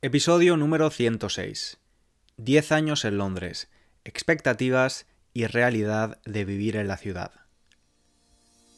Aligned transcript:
Episodio 0.00 0.56
número 0.56 0.90
106. 0.90 1.80
10 2.36 2.70
años 2.70 3.04
en 3.04 3.18
Londres. 3.18 3.68
Expectativas 4.04 5.08
y 5.34 5.46
realidad 5.46 6.20
de 6.24 6.44
vivir 6.44 6.76
en 6.76 6.86
la 6.86 6.96
ciudad. 6.96 7.32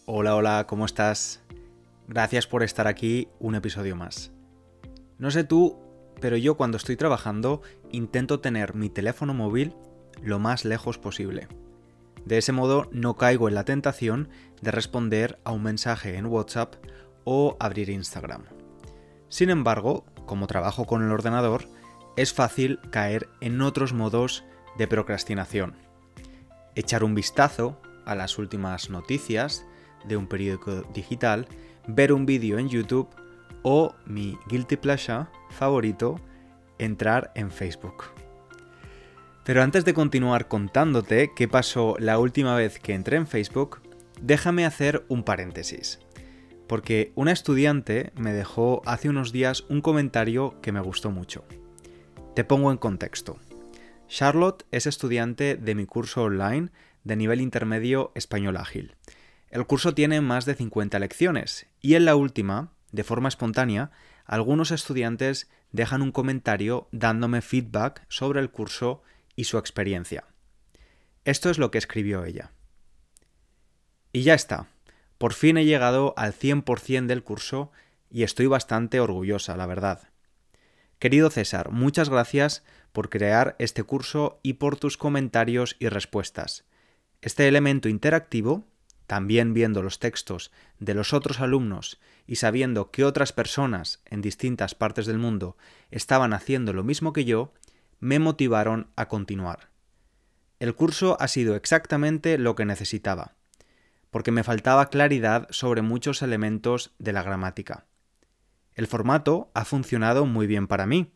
Hola, 0.07 0.35
hola, 0.35 0.67
¿cómo 0.67 0.87
estás? 0.87 1.43
Gracias 2.09 2.47
por 2.47 2.63
estar 2.63 2.87
aquí 2.87 3.29
un 3.39 3.55
episodio 3.55 3.97
más. 3.97 4.33
No 5.19 5.31
sé 5.31 5.45
tú, 5.45 5.79
pero 6.23 6.39
yo 6.39 6.57
cuando 6.57 6.79
estoy 6.79 6.97
trabajando 6.97 7.61
intento 7.93 8.41
tener 8.41 8.75
mi 8.75 8.89
teléfono 8.89 9.35
móvil 9.35 9.75
lo 10.23 10.39
más 10.39 10.65
lejos 10.65 10.97
posible. 10.97 11.49
De 12.25 12.39
ese 12.39 12.53
modo 12.53 12.89
no 12.93 13.17
caigo 13.17 13.47
en 13.47 13.57
la 13.57 13.67
tentación 13.67 14.31
de 14.63 14.71
responder 14.71 15.39
a 15.45 15.53
un 15.53 15.65
mensaje 15.65 16.17
en 16.17 16.25
WhatsApp 16.25 16.77
o 17.25 17.59
abrir 17.61 17.91
Instagram. 17.91 18.45
Sin 19.31 19.49
embargo, 19.49 20.07
como 20.31 20.47
trabajo 20.47 20.85
con 20.85 21.03
el 21.03 21.11
ordenador, 21.11 21.65
es 22.17 22.33
fácil 22.33 22.79
caer 22.91 23.29
en 23.41 23.61
otros 23.61 23.93
modos 23.93 24.45
de 24.79 24.87
procrastinación. 24.87 25.75
Echar 26.77 27.03
un 27.03 27.17
vistazo 27.17 27.83
a 28.05 28.15
las 28.15 28.39
últimas 28.39 28.91
noticias 28.91 29.67
de 30.05 30.17
un 30.17 30.29
periódico 30.29 30.83
digital, 30.95 31.49
ver 31.89 32.13
un 32.13 32.27
vídeo 32.27 32.61
en 32.61 32.69
YouTube 32.69 33.09
o 33.65 33.93
mi 34.07 34.39
guilty 34.49 34.77
pleasure 34.77 35.27
favorito, 35.51 36.21
entrar 36.79 37.33
en 37.35 37.51
Facebook. 37.51 38.05
Pero 39.45 39.65
antes 39.65 39.85
de 39.85 39.95
continuar 39.95 40.47
contándote 40.47 41.33
qué 41.35 41.49
pasó 41.49 41.97
la 41.99 42.21
última 42.21 42.55
vez 42.55 42.79
que 42.79 42.95
entré 42.95 43.17
en 43.17 43.27
Facebook, 43.27 43.81
déjame 44.23 44.65
hacer 44.65 45.05
un 45.09 45.25
paréntesis. 45.25 45.99
Porque 46.71 47.11
una 47.17 47.33
estudiante 47.33 48.13
me 48.15 48.33
dejó 48.33 48.81
hace 48.87 49.09
unos 49.09 49.33
días 49.33 49.65
un 49.69 49.81
comentario 49.81 50.61
que 50.61 50.71
me 50.71 50.79
gustó 50.79 51.11
mucho. 51.11 51.45
Te 52.37 52.45
pongo 52.45 52.71
en 52.71 52.79
contexto. 52.79 53.41
Charlotte 54.07 54.65
es 54.71 54.87
estudiante 54.87 55.57
de 55.57 55.75
mi 55.75 55.85
curso 55.85 56.23
online 56.23 56.71
de 57.03 57.17
nivel 57.17 57.41
intermedio 57.41 58.13
español 58.15 58.57
ágil. 58.57 58.95
El 59.49 59.67
curso 59.67 59.95
tiene 59.95 60.21
más 60.21 60.45
de 60.45 60.55
50 60.55 61.01
lecciones 61.01 61.67
y 61.81 61.95
en 61.95 62.05
la 62.05 62.15
última, 62.15 62.71
de 62.93 63.03
forma 63.03 63.29
espontánea, 63.29 63.91
algunos 64.25 64.71
estudiantes 64.71 65.51
dejan 65.73 66.03
un 66.03 66.13
comentario 66.13 66.87
dándome 66.93 67.43
feedback 67.43 68.07
sobre 68.09 68.39
el 68.39 68.53
curso 68.53 69.03
y 69.35 69.43
su 69.43 69.59
experiencia. 69.59 70.29
Esto 71.25 71.51
es 71.51 71.59
lo 71.59 71.73
que 71.73 71.79
escribió 71.79 72.25
ella. 72.25 72.53
Y 74.13 74.23
ya 74.23 74.35
está. 74.35 74.69
Por 75.21 75.35
fin 75.35 75.59
he 75.59 75.67
llegado 75.67 76.15
al 76.17 76.33
100% 76.33 77.05
del 77.05 77.23
curso 77.23 77.71
y 78.11 78.23
estoy 78.23 78.47
bastante 78.47 79.01
orgullosa, 79.01 79.55
la 79.55 79.67
verdad. 79.67 80.09
Querido 80.99 81.29
César, 81.29 81.73
muchas 81.73 82.09
gracias 82.09 82.65
por 82.93 83.11
crear 83.11 83.55
este 83.59 83.83
curso 83.83 84.41
y 84.43 84.55
por 84.55 84.79
tus 84.79 84.97
comentarios 84.97 85.77
y 85.79 85.91
respuestas. 85.91 86.65
Este 87.21 87.47
elemento 87.47 87.91
interactivo, 87.91 88.65
también 89.07 89.53
viendo 89.53 89.83
los 89.83 89.99
textos 89.99 90.53
de 90.79 90.95
los 90.95 91.13
otros 91.13 91.41
alumnos 91.41 92.01
y 92.27 92.37
sabiendo 92.37 92.91
que 92.91 93.05
otras 93.05 93.35
personas 93.35 94.01
en 94.07 94.23
distintas 94.23 94.75
partes 94.75 95.05
del 95.05 95.19
mundo 95.19 95.59
estaban 95.91 96.33
haciendo 96.33 96.73
lo 96.73 96.83
mismo 96.83 97.13
que 97.13 97.27
yo, 97.27 97.53
me 97.99 98.19
motivaron 98.21 98.89
a 98.97 99.09
continuar. 99.09 99.69
El 100.61 100.75
curso 100.75 101.19
ha 101.21 101.29
sido 101.29 101.57
exactamente 101.57 102.39
lo 102.39 102.55
que 102.55 102.65
necesitaba, 102.65 103.35
porque 104.11 104.31
me 104.31 104.45
faltaba 104.45 104.91
claridad 104.91 105.47
sobre 105.51 105.83
muchos 105.83 106.23
elementos 106.23 106.95
de 106.99 107.13
la 107.13 107.23
gramática. 107.23 107.87
El 108.75 108.87
formato 108.87 109.51
ha 109.55 109.65
funcionado 109.65 110.27
muy 110.27 110.47
bien 110.47 110.67
para 110.67 110.87
mí. 110.87 111.13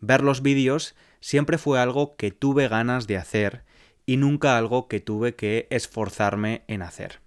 Ver 0.00 0.22
los 0.22 0.42
vídeos 0.42 0.94
siempre 1.20 1.58
fue 1.58 1.80
algo 1.80 2.16
que 2.16 2.30
tuve 2.30 2.68
ganas 2.68 3.06
de 3.06 3.16
hacer 3.16 3.64
y 4.04 4.16
nunca 4.16 4.56
algo 4.56 4.88
que 4.88 5.00
tuve 5.00 5.34
que 5.34 5.66
esforzarme 5.70 6.64
en 6.68 6.82
hacer. 6.82 7.20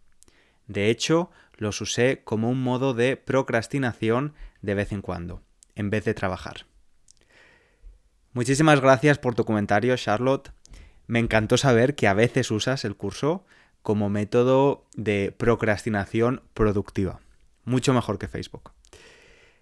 De 0.67 0.89
hecho, 0.89 1.29
los 1.57 1.81
usé 1.81 2.21
como 2.23 2.49
un 2.49 2.61
modo 2.61 2.93
de 2.93 3.17
procrastinación 3.17 4.33
de 4.61 4.75
vez 4.75 4.91
en 4.91 5.01
cuando, 5.01 5.41
en 5.75 5.89
vez 5.89 6.05
de 6.05 6.13
trabajar. 6.13 6.65
Muchísimas 8.31 8.79
gracias 8.79 9.17
por 9.17 9.35
tu 9.35 9.43
comentario, 9.43 9.97
Charlotte. 9.97 10.51
Me 11.07 11.19
encantó 11.19 11.57
saber 11.57 11.95
que 11.95 12.07
a 12.07 12.13
veces 12.13 12.51
usas 12.51 12.85
el 12.85 12.95
curso 12.95 13.43
como 13.81 14.09
método 14.09 14.85
de 14.95 15.33
procrastinación 15.35 16.41
productiva. 16.53 17.19
Mucho 17.65 17.93
mejor 17.93 18.17
que 18.17 18.27
Facebook. 18.27 18.71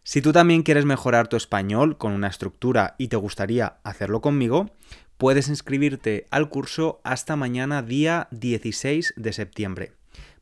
Si 0.03 0.22
tú 0.22 0.31
también 0.31 0.63
quieres 0.63 0.85
mejorar 0.85 1.28
tu 1.28 1.35
español 1.35 1.97
con 1.97 2.13
una 2.13 2.28
estructura 2.28 2.95
y 2.97 3.09
te 3.09 3.17
gustaría 3.17 3.78
hacerlo 3.83 4.22
conmigo, 4.22 4.72
puedes 5.17 5.50
inscribirte 5.50 6.28
al 6.31 6.50
curso 6.50 7.01
hasta 7.03 7.35
mañana 7.35 7.81
día 7.81 8.29
16 8.31 9.16
de 9.17 9.33
septiembre. 9.33 9.91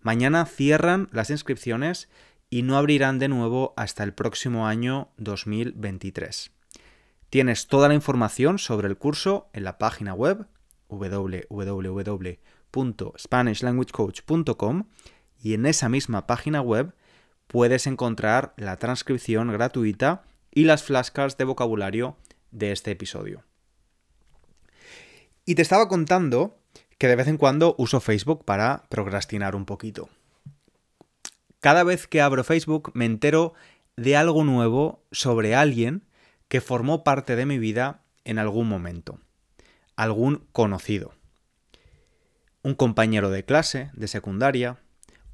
Mañana 0.01 0.45
cierran 0.45 1.09
las 1.11 1.31
inscripciones 1.31 2.09
y 2.51 2.61
no 2.61 2.77
abrirán 2.77 3.17
de 3.17 3.27
nuevo 3.27 3.73
hasta 3.75 4.03
el 4.03 4.13
próximo 4.13 4.67
año 4.67 5.09
2023. 5.17 6.51
Tienes 7.31 7.67
toda 7.67 7.87
la 7.87 7.95
información 7.95 8.59
sobre 8.59 8.87
el 8.87 8.97
curso 8.97 9.49
en 9.53 9.63
la 9.63 9.79
página 9.79 10.13
web 10.13 10.45
www.spanishlanguagecoach.com 12.75 14.83
y 15.41 15.53
en 15.53 15.65
esa 15.65 15.89
misma 15.89 16.27
página 16.27 16.61
web 16.61 16.93
puedes 17.47 17.87
encontrar 17.87 18.53
la 18.57 18.77
transcripción 18.77 19.51
gratuita 19.51 20.23
y 20.51 20.65
las 20.65 20.83
flashcards 20.83 21.37
de 21.37 21.45
vocabulario 21.45 22.17
de 22.51 22.71
este 22.71 22.91
episodio. 22.91 23.43
Y 25.45 25.55
te 25.55 25.61
estaba 25.61 25.87
contando 25.87 26.57
que 26.97 27.07
de 27.07 27.15
vez 27.15 27.27
en 27.27 27.37
cuando 27.37 27.75
uso 27.77 27.99
Facebook 27.99 28.45
para 28.45 28.83
procrastinar 28.89 29.55
un 29.55 29.65
poquito. 29.65 30.09
Cada 31.59 31.83
vez 31.83 32.07
que 32.07 32.21
abro 32.21 32.43
Facebook 32.43 32.91
me 32.93 33.05
entero 33.05 33.53
de 33.95 34.17
algo 34.17 34.43
nuevo 34.43 35.03
sobre 35.11 35.55
alguien 35.55 36.03
que 36.47 36.61
formó 36.61 37.03
parte 37.03 37.35
de 37.35 37.45
mi 37.45 37.57
vida 37.57 38.03
en 38.23 38.39
algún 38.39 38.67
momento, 38.67 39.19
algún 39.95 40.47
conocido. 40.51 41.14
Un 42.65 42.73
compañero 42.73 43.29
de 43.29 43.45
clase, 43.45 43.91
de 43.93 44.07
secundaria, 44.07 44.79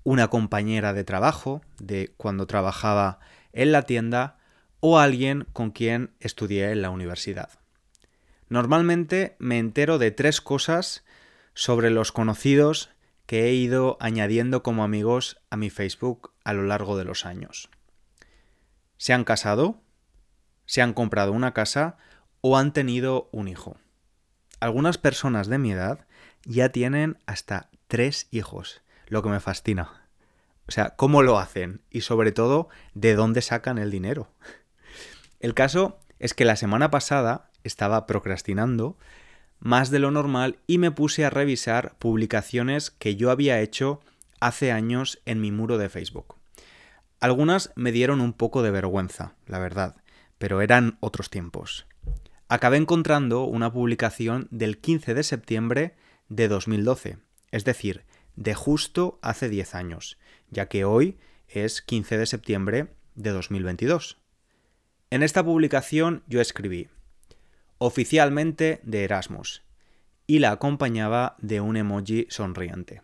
una 0.04 0.28
compañera 0.28 0.92
de 0.92 1.06
trabajo, 1.06 1.62
de 1.80 2.14
cuando 2.18 2.46
trabajaba 2.46 3.20
en 3.54 3.72
la 3.72 3.84
tienda, 3.84 4.38
o 4.82 5.00
alguien 5.00 5.48
con 5.54 5.72
quien 5.72 6.12
estudié 6.20 6.72
en 6.72 6.82
la 6.82 6.90
universidad. 6.90 7.50
Normalmente 8.50 9.38
me 9.40 9.60
entero 9.60 9.98
de 9.98 10.12
tres 10.12 10.42
cosas 10.42 11.06
sobre 11.54 11.90
los 11.90 12.12
conocidos 12.12 12.90
que 13.26 13.46
he 13.46 13.54
ido 13.54 13.96
añadiendo 14.02 14.62
como 14.62 14.84
amigos 14.84 15.40
a 15.50 15.56
mi 15.56 15.70
Facebook 15.70 16.34
a 16.44 16.52
lo 16.52 16.64
largo 16.64 16.98
de 16.98 17.06
los 17.06 17.26
años. 17.26 17.70
¿Se 18.98 19.14
han 19.14 19.24
casado? 19.24 19.80
se 20.66 20.82
han 20.82 20.94
comprado 20.94 21.32
una 21.32 21.54
casa 21.54 21.96
o 22.42 22.58
han 22.58 22.74
tenido 22.74 23.30
un 23.32 23.48
hijo. 23.48 23.78
Algunas 24.60 24.98
personas 24.98 25.48
de 25.48 25.60
mi 25.60 25.72
edad 25.72 26.06
ya 26.46 26.70
tienen 26.70 27.18
hasta 27.26 27.70
tres 27.88 28.28
hijos, 28.32 28.82
lo 29.08 29.22
que 29.24 29.30
me 29.30 29.40
fascina. 29.40 30.08
O 30.68 30.72
sea, 30.72 30.92
¿cómo 30.92 31.22
lo 31.22 31.40
hacen? 31.40 31.82
Y 31.90 32.02
sobre 32.02 32.32
todo, 32.32 32.70
¿de 32.94 33.16
dónde 33.16 33.42
sacan 33.42 33.78
el 33.78 33.92
dinero? 33.92 34.30
El 35.40 35.54
caso 35.54 36.00
es 36.20 36.34
que 36.34 36.46
la 36.46 36.56
semana 36.56 36.92
pasada 36.92 37.50
estaba 37.64 38.06
procrastinando 38.06 38.98
más 39.60 39.92
de 39.92 40.00
lo 40.00 40.12
normal 40.12 40.58
y 40.68 40.78
me 40.78 40.92
puse 40.92 41.26
a 41.26 41.30
revisar 41.30 41.96
publicaciones 42.00 42.92
que 42.92 43.16
yo 43.16 43.32
había 43.32 43.60
hecho 43.60 44.02
hace 44.40 44.72
años 44.72 45.20
en 45.26 45.42
mi 45.42 45.52
muro 45.52 45.78
de 45.78 45.90
Facebook. 45.90 46.36
Algunas 47.20 47.72
me 47.76 47.92
dieron 47.92 48.22
un 48.22 48.34
poco 48.34 48.64
de 48.64 48.72
vergüenza, 48.72 49.36
la 49.46 49.60
verdad 49.60 50.02
pero 50.42 50.62
eran 50.62 50.98
otros 51.02 51.30
tiempos. 51.30 51.86
Acabé 52.50 52.78
encontrando 52.78 53.44
una 53.44 53.72
publicación 53.72 54.48
del 54.50 54.80
15 54.80 55.14
de 55.14 55.22
septiembre 55.22 55.94
de 56.32 56.48
2012, 56.48 57.18
es 57.52 57.66
decir, 57.66 58.06
de 58.38 58.54
justo 58.54 59.20
hace 59.22 59.50
10 59.50 59.76
años, 59.76 60.18
ya 60.50 60.68
que 60.68 60.86
hoy 60.86 61.18
es 61.50 61.82
15 61.82 62.18
de 62.18 62.26
septiembre 62.26 62.88
de 63.16 63.32
2022. 63.32 64.18
En 65.10 65.24
esta 65.24 65.44
publicación 65.44 66.24
yo 66.28 66.40
escribí 66.40 66.88
oficialmente 67.80 68.80
de 68.84 69.04
Erasmus 69.04 69.64
y 70.26 70.40
la 70.40 70.52
acompañaba 70.52 71.36
de 71.40 71.60
un 71.60 71.76
emoji 71.76 72.28
sonriente. 72.30 73.02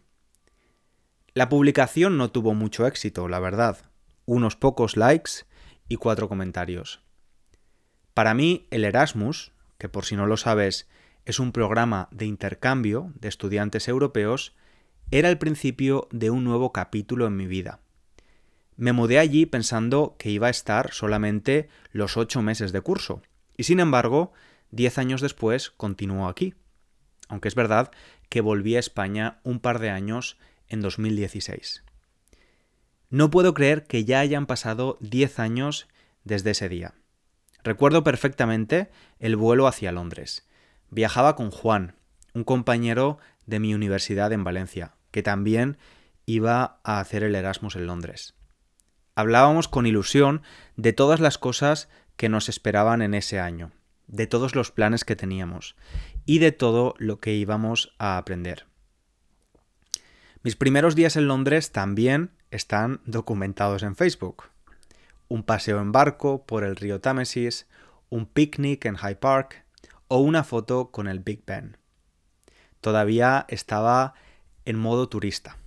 La 1.34 1.50
publicación 1.50 2.18
no 2.18 2.32
tuvo 2.32 2.54
mucho 2.54 2.88
éxito, 2.88 3.28
la 3.28 3.40
verdad, 3.40 3.92
unos 4.26 4.56
pocos 4.56 4.96
likes 4.96 5.32
y 5.90 5.98
cuatro 5.98 6.30
comentarios. 6.30 7.02
Para 8.14 8.34
mí, 8.34 8.68
el 8.72 8.86
Erasmus, 8.86 9.52
que 9.78 9.90
por 9.90 10.06
si 10.06 10.16
no 10.16 10.28
lo 10.28 10.38
sabes 10.38 10.88
es 11.28 11.40
un 11.42 11.52
programa 11.52 12.08
de 12.12 12.26
intercambio 12.26 13.12
de 13.20 13.28
estudiantes 13.28 13.90
europeos, 13.90 14.56
era 15.12 15.28
el 15.28 15.38
principio 15.38 16.08
de 16.10 16.30
un 16.30 16.46
nuevo 16.46 16.72
capítulo 16.72 17.28
en 17.28 17.36
mi 17.36 17.48
vida. 17.48 17.82
Me 18.78 18.94
mudé 18.94 19.20
allí 19.20 19.46
pensando 19.46 20.16
que 20.18 20.30
iba 20.30 20.48
a 20.48 20.52
estar 20.52 20.94
solamente 20.94 21.68
los 21.92 22.16
ocho 22.16 22.42
meses 22.42 22.72
de 22.72 22.80
curso, 22.80 23.22
Y 23.58 23.64
sin 23.64 23.82
embargo, 23.82 24.32
10 24.72 25.00
años 25.00 25.20
después 25.20 25.72
continuó 25.72 26.30
aquí. 26.30 26.54
Aunque 27.28 27.50
es 27.50 27.56
verdad 27.56 27.92
que 28.30 28.40
volví 28.40 28.78
a 28.78 28.80
España 28.80 29.42
un 29.44 29.60
par 29.60 29.80
de 29.80 29.90
años 29.90 30.38
en 30.70 30.80
2016. 30.80 31.84
No 33.10 33.30
puedo 33.32 33.54
creer 33.54 33.86
que 33.86 34.06
ya 34.06 34.22
hayan 34.22 34.46
pasado 34.46 34.98
10 35.02 35.40
años 35.40 35.90
desde 36.24 36.52
ese 36.52 36.70
día. 36.70 36.94
Recuerdo 37.64 38.06
perfectamente 38.06 38.90
el 39.20 39.36
vuelo 39.36 39.68
hacia 39.68 39.92
Londres. 39.92 40.47
Viajaba 40.90 41.36
con 41.36 41.52
Juan, 41.52 41.96
un 42.34 42.44
compañero 42.44 43.20
de 43.46 43.60
mi 43.60 43.74
universidad 43.74 44.32
en 44.32 44.44
Valencia, 44.44 44.96
que 45.12 45.24
también 45.24 45.78
iba 46.26 46.80
a 46.84 47.00
hacer 47.00 47.24
el 47.24 47.36
Erasmus 47.36 47.76
en 47.76 47.88
Londres. 47.88 48.36
Hablábamos 49.16 49.68
con 49.68 49.88
ilusión 49.88 50.44
de 50.76 50.94
todas 50.94 51.20
las 51.20 51.38
cosas 51.38 51.90
que 52.16 52.30
nos 52.30 52.50
esperaban 52.50 53.02
en 53.02 53.14
ese 53.14 53.40
año, 53.40 53.72
de 54.08 54.28
todos 54.28 54.56
los 54.56 54.72
planes 54.72 55.04
que 55.06 55.16
teníamos 55.16 55.76
y 56.26 56.40
de 56.40 56.52
todo 56.52 56.94
lo 56.98 57.20
que 57.20 57.34
íbamos 57.34 57.94
a 57.98 58.18
aprender. 58.18 58.68
Mis 60.44 60.56
primeros 60.56 60.96
días 60.96 61.16
en 61.16 61.28
Londres 61.28 61.72
también 61.72 62.32
están 62.52 63.02
documentados 63.06 63.84
en 63.84 63.96
Facebook. 63.96 64.44
Un 65.28 65.44
paseo 65.44 65.82
en 65.82 65.92
barco 65.92 66.46
por 66.46 66.64
el 66.64 66.76
río 66.76 67.02
Támesis, 67.02 67.68
un 68.10 68.26
picnic 68.26 68.86
en 68.86 68.98
Hyde 68.98 69.16
Park 69.16 69.66
o 70.08 70.20
una 70.20 70.44
foto 70.44 70.92
con 70.92 71.08
el 71.08 71.20
Big 71.20 71.44
Ben. 71.46 71.78
Todavía 72.82 73.46
estaba 73.50 74.14
en 74.66 74.78
modo 74.78 75.10
turista. 75.10 75.58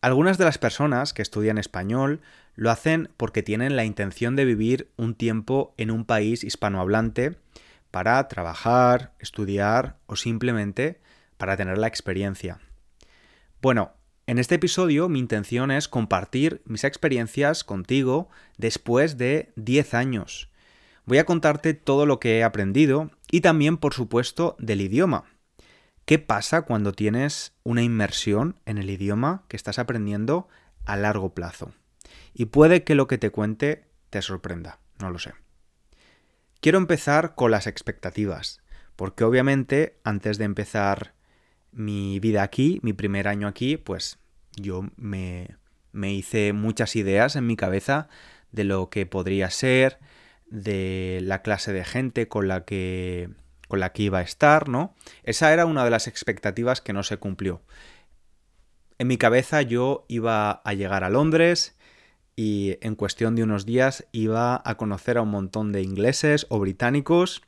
Algunas 0.00 0.38
de 0.38 0.44
las 0.44 0.58
personas 0.58 1.12
que 1.12 1.22
estudian 1.22 1.58
español 1.58 2.20
lo 2.54 2.70
hacen 2.70 3.10
porque 3.16 3.42
tienen 3.42 3.76
la 3.76 3.84
intención 3.84 4.36
de 4.36 4.44
vivir 4.44 4.90
un 4.96 5.14
tiempo 5.14 5.74
en 5.76 5.90
un 5.90 6.04
país 6.04 6.44
hispanohablante 6.44 7.36
para 7.90 8.26
trabajar, 8.28 9.14
estudiar 9.18 9.96
o 10.06 10.16
simplemente 10.16 11.00
para 11.36 11.56
tener 11.56 11.78
la 11.78 11.86
experiencia. 11.86 12.60
Bueno, 13.60 13.92
en 14.26 14.38
este 14.38 14.56
episodio 14.56 15.08
mi 15.08 15.18
intención 15.18 15.70
es 15.70 15.88
compartir 15.88 16.62
mis 16.64 16.84
experiencias 16.84 17.64
contigo 17.64 18.28
después 18.56 19.18
de 19.18 19.52
10 19.56 19.94
años. 19.94 20.50
Voy 21.08 21.16
a 21.16 21.24
contarte 21.24 21.72
todo 21.72 22.04
lo 22.04 22.20
que 22.20 22.36
he 22.36 22.44
aprendido 22.44 23.10
y 23.30 23.40
también, 23.40 23.78
por 23.78 23.94
supuesto, 23.94 24.56
del 24.58 24.82
idioma. 24.82 25.24
¿Qué 26.04 26.18
pasa 26.18 26.66
cuando 26.66 26.92
tienes 26.92 27.54
una 27.62 27.82
inmersión 27.82 28.60
en 28.66 28.76
el 28.76 28.90
idioma 28.90 29.46
que 29.48 29.56
estás 29.56 29.78
aprendiendo 29.78 30.48
a 30.84 30.98
largo 30.98 31.32
plazo? 31.32 31.72
Y 32.34 32.44
puede 32.44 32.84
que 32.84 32.94
lo 32.94 33.06
que 33.06 33.16
te 33.16 33.30
cuente 33.30 33.86
te 34.10 34.20
sorprenda, 34.20 34.80
no 35.00 35.08
lo 35.08 35.18
sé. 35.18 35.32
Quiero 36.60 36.76
empezar 36.76 37.34
con 37.34 37.52
las 37.52 37.66
expectativas, 37.66 38.60
porque 38.94 39.24
obviamente 39.24 39.96
antes 40.04 40.36
de 40.36 40.44
empezar 40.44 41.14
mi 41.72 42.20
vida 42.20 42.42
aquí, 42.42 42.80
mi 42.82 42.92
primer 42.92 43.28
año 43.28 43.48
aquí, 43.48 43.78
pues 43.78 44.18
yo 44.56 44.84
me, 44.96 45.56
me 45.90 46.12
hice 46.12 46.52
muchas 46.52 46.96
ideas 46.96 47.34
en 47.34 47.46
mi 47.46 47.56
cabeza 47.56 48.10
de 48.52 48.64
lo 48.64 48.90
que 48.90 49.06
podría 49.06 49.48
ser, 49.48 50.00
de 50.50 51.20
la 51.22 51.42
clase 51.42 51.72
de 51.72 51.84
gente 51.84 52.28
con 52.28 52.48
la 52.48 52.64
que 52.64 53.30
con 53.68 53.80
la 53.80 53.92
que 53.92 54.04
iba 54.04 54.18
a 54.18 54.22
estar, 54.22 54.68
¿no? 54.68 54.94
Esa 55.22 55.52
era 55.52 55.66
una 55.66 55.84
de 55.84 55.90
las 55.90 56.06
expectativas 56.06 56.80
que 56.80 56.94
no 56.94 57.02
se 57.02 57.18
cumplió. 57.18 57.60
En 58.96 59.06
mi 59.06 59.18
cabeza 59.18 59.62
yo 59.62 60.06
iba 60.08 60.50
a 60.50 60.72
llegar 60.72 61.04
a 61.04 61.10
Londres 61.10 61.76
y 62.34 62.78
en 62.80 62.94
cuestión 62.94 63.36
de 63.36 63.42
unos 63.42 63.66
días 63.66 64.06
iba 64.10 64.62
a 64.64 64.76
conocer 64.76 65.18
a 65.18 65.22
un 65.22 65.30
montón 65.30 65.70
de 65.70 65.82
ingleses 65.82 66.46
o 66.48 66.58
británicos 66.58 67.42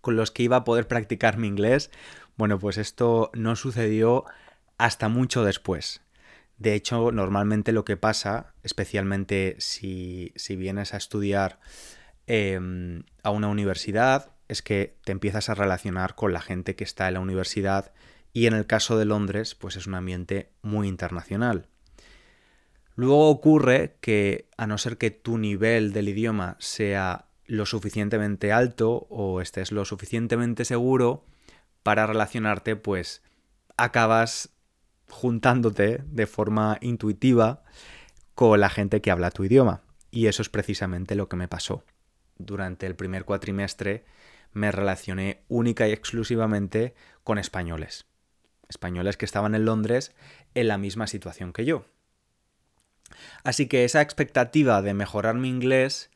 con 0.00 0.16
los 0.16 0.30
que 0.30 0.44
iba 0.44 0.56
a 0.56 0.64
poder 0.64 0.88
practicar 0.88 1.36
mi 1.36 1.46
inglés. 1.46 1.90
Bueno, 2.36 2.58
pues 2.58 2.78
esto 2.78 3.30
no 3.34 3.54
sucedió 3.54 4.24
hasta 4.78 5.08
mucho 5.08 5.44
después. 5.44 6.00
De 6.58 6.74
hecho, 6.74 7.12
normalmente 7.12 7.72
lo 7.72 7.84
que 7.84 7.96
pasa, 7.96 8.54
especialmente 8.62 9.56
si, 9.58 10.32
si 10.36 10.56
vienes 10.56 10.94
a 10.94 10.96
estudiar 10.96 11.58
em, 12.26 13.04
a 13.22 13.30
una 13.30 13.48
universidad, 13.48 14.32
es 14.48 14.62
que 14.62 14.96
te 15.04 15.12
empiezas 15.12 15.48
a 15.48 15.54
relacionar 15.54 16.14
con 16.14 16.32
la 16.32 16.40
gente 16.40 16.76
que 16.76 16.84
está 16.84 17.08
en 17.08 17.14
la 17.14 17.20
universidad 17.20 17.92
y 18.32 18.46
en 18.46 18.54
el 18.54 18.66
caso 18.66 18.98
de 18.98 19.04
Londres, 19.04 19.54
pues 19.54 19.76
es 19.76 19.86
un 19.86 19.94
ambiente 19.94 20.50
muy 20.62 20.88
internacional. 20.88 21.68
Luego 22.96 23.30
ocurre 23.30 23.96
que, 24.00 24.48
a 24.56 24.66
no 24.66 24.78
ser 24.78 24.98
que 24.98 25.10
tu 25.10 25.38
nivel 25.38 25.92
del 25.92 26.08
idioma 26.08 26.56
sea 26.58 27.26
lo 27.46 27.66
suficientemente 27.66 28.52
alto 28.52 29.06
o 29.10 29.40
estés 29.40 29.72
lo 29.72 29.84
suficientemente 29.84 30.64
seguro 30.64 31.24
para 31.82 32.06
relacionarte, 32.06 32.76
pues 32.76 33.22
acabas 33.76 34.50
juntándote 35.08 36.02
de 36.06 36.26
forma 36.26 36.78
intuitiva 36.80 37.62
con 38.34 38.60
la 38.60 38.70
gente 38.70 39.00
que 39.00 39.10
habla 39.10 39.30
tu 39.30 39.44
idioma. 39.44 39.82
Y 40.10 40.26
eso 40.26 40.42
es 40.42 40.48
precisamente 40.48 41.14
lo 41.14 41.28
que 41.28 41.36
me 41.36 41.48
pasó. 41.48 41.84
Durante 42.38 42.86
el 42.86 42.96
primer 42.96 43.24
cuatrimestre 43.24 44.04
me 44.52 44.70
relacioné 44.72 45.42
única 45.48 45.88
y 45.88 45.92
exclusivamente 45.92 46.94
con 47.22 47.38
españoles. 47.38 48.06
Españoles 48.68 49.16
que 49.16 49.24
estaban 49.24 49.54
en 49.54 49.64
Londres 49.64 50.14
en 50.54 50.68
la 50.68 50.78
misma 50.78 51.06
situación 51.06 51.52
que 51.52 51.64
yo. 51.64 51.84
Así 53.42 53.66
que 53.66 53.84
esa 53.84 54.00
expectativa 54.00 54.82
de 54.82 54.94
mejorar 54.94 55.34
mi 55.34 55.48
inglés 55.48 56.10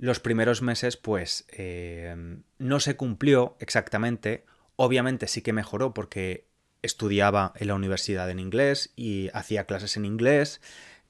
los 0.00 0.18
primeros 0.18 0.62
meses 0.62 0.96
pues 0.96 1.44
eh, 1.50 2.16
no 2.58 2.80
se 2.80 2.96
cumplió 2.96 3.56
exactamente. 3.60 4.46
Obviamente 4.76 5.26
sí 5.26 5.42
que 5.42 5.52
mejoró 5.52 5.92
porque 5.92 6.48
estudiaba 6.80 7.52
en 7.56 7.68
la 7.68 7.74
universidad 7.74 8.30
en 8.30 8.38
inglés 8.38 8.94
y 8.96 9.28
hacía 9.34 9.66
clases 9.66 9.98
en 9.98 10.06
inglés, 10.06 10.62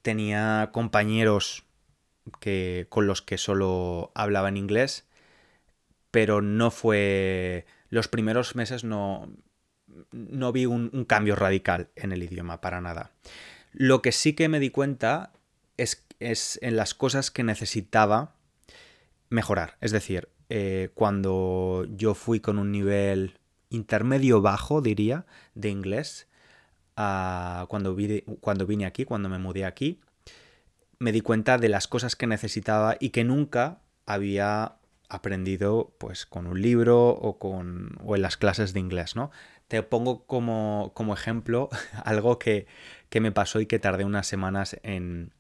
tenía 0.03 0.71
compañeros 0.73 1.65
que, 2.41 2.87
con 2.89 3.07
los 3.07 3.23
que 3.23 3.39
solo 3.39 4.13
hablaba 4.15 4.49
en 4.49 4.57
inglés 4.57 5.07
pero 6.11 6.43
no 6.43 6.71
fue... 6.71 7.67
Los 7.89 8.09
primeros 8.09 8.55
meses 8.55 8.85
no, 8.85 9.29
no 10.13 10.53
vi 10.53 10.67
un, 10.67 11.05
cambio 11.07 11.35
radical 11.35 11.89
en 11.97 12.13
el 12.13 12.23
idioma, 12.23 12.61
para 12.61 12.81
nada. 12.81 13.11
Lo 13.73 14.01
que 14.03 14.13
sí 14.13 14.35
que 14.35 14.49
me 14.49 14.61
di 14.61 14.71
cuenta 14.71 15.33
es, 15.77 16.05
es 16.21 16.59
en 16.63 16.77
las 16.77 16.95
cosas 16.95 17.31
que 17.31 17.43
necesitaba 17.43 18.35
mejorar. 19.29 19.77
Es 19.81 19.91
decir, 19.91 20.29
eh, 20.51 20.91
cuando 20.95 21.87
yo 21.91 22.15
fui 22.15 22.41
con 22.41 22.59
un 22.59 22.71
nivel 22.71 23.39
intermedio 23.71 24.41
bajo, 24.41 24.81
diría, 24.83 25.27
de 25.55 25.71
inglés, 25.71 26.29
cuando, 26.95 27.97
cuando 28.41 28.67
vine 28.67 28.85
aquí, 28.85 29.05
cuando 29.05 29.29
me 29.29 29.39
mudé 29.39 29.65
aquí, 29.65 30.01
me 31.01 31.13
di 31.13 31.23
cuenta 31.23 31.59
de 31.59 31.71
las 31.71 31.89
cosas 31.89 32.15
que 32.15 32.27
necesitaba 32.29 32.97
y 33.01 33.11
que 33.11 33.25
nunca 33.25 33.81
había 34.07 34.77
aprendido 35.09 35.95
pues 35.99 36.27
con 36.27 36.47
un 36.47 36.61
libro 36.61 37.09
o, 37.09 37.39
con, 37.39 37.97
o 38.05 38.15
en 38.15 38.23
las 38.23 38.37
clases 38.37 38.73
de 38.75 38.81
inglés, 38.81 39.17
¿no? 39.17 39.31
Te 39.67 39.83
pongo 39.83 40.27
como, 40.27 40.93
como 40.95 41.15
ejemplo 41.15 41.69
algo 42.05 42.39
que, 42.39 42.67
que, 43.09 43.21
me 43.21 43.33
pasó 43.33 43.61
y 43.61 43.67
que 43.67 43.79
tardé 43.79 44.05
unas 44.05 44.27
semanas 44.27 44.79
en, 44.83 45.33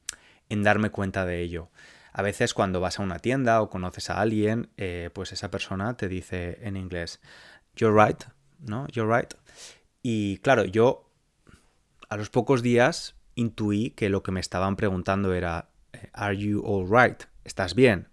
en, 0.48 0.62
darme 0.62 0.90
cuenta 0.90 1.26
de 1.26 1.40
ello. 1.40 1.68
A 2.12 2.22
veces 2.22 2.54
cuando 2.54 2.80
vas 2.80 2.98
a 2.98 3.02
una 3.02 3.18
tienda 3.18 3.60
o 3.60 3.70
conoces 3.70 4.08
a 4.10 4.20
alguien, 4.20 4.70
eh, 4.78 5.10
pues 5.12 5.30
esa 5.30 5.50
persona 5.50 5.96
te 5.96 6.08
dice 6.08 6.58
en 6.62 6.76
inglés, 6.76 7.20
you're 7.76 7.94
right, 7.94 8.24
¿no? 8.58 8.88
You're 8.88 9.14
right. 9.14 9.34
Y 10.02 10.38
claro, 10.38 10.64
yo 10.64 11.08
a 12.08 12.16
los 12.16 12.30
pocos 12.30 12.62
días 12.62 13.14
intuí 13.40 13.90
que 13.90 14.08
lo 14.08 14.22
que 14.22 14.32
me 14.32 14.40
estaban 14.40 14.76
preguntando 14.76 15.32
era, 15.32 15.70
are 16.12 16.36
you 16.36 16.62
all 16.64 16.86
right? 16.88 17.22
¿Estás 17.44 17.74
bien? 17.74 18.08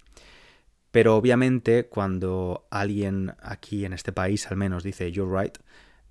Pero 0.91 1.15
obviamente 1.15 1.87
cuando 1.87 2.67
alguien 2.71 3.35
aquí 3.41 3.85
en 3.85 3.93
este 3.93 4.11
país 4.11 4.47
al 4.47 4.57
menos 4.57 4.83
dice 4.83 5.11
you're 5.11 5.39
right, 5.39 5.57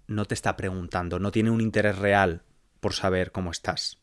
no 0.06 0.26
te 0.26 0.34
está 0.34 0.56
preguntando, 0.56 1.18
no 1.18 1.32
tiene 1.32 1.50
un 1.50 1.60
interés 1.60 1.98
real 1.98 2.42
por 2.80 2.92
saber 2.92 3.32
cómo 3.32 3.50
estás. 3.50 3.98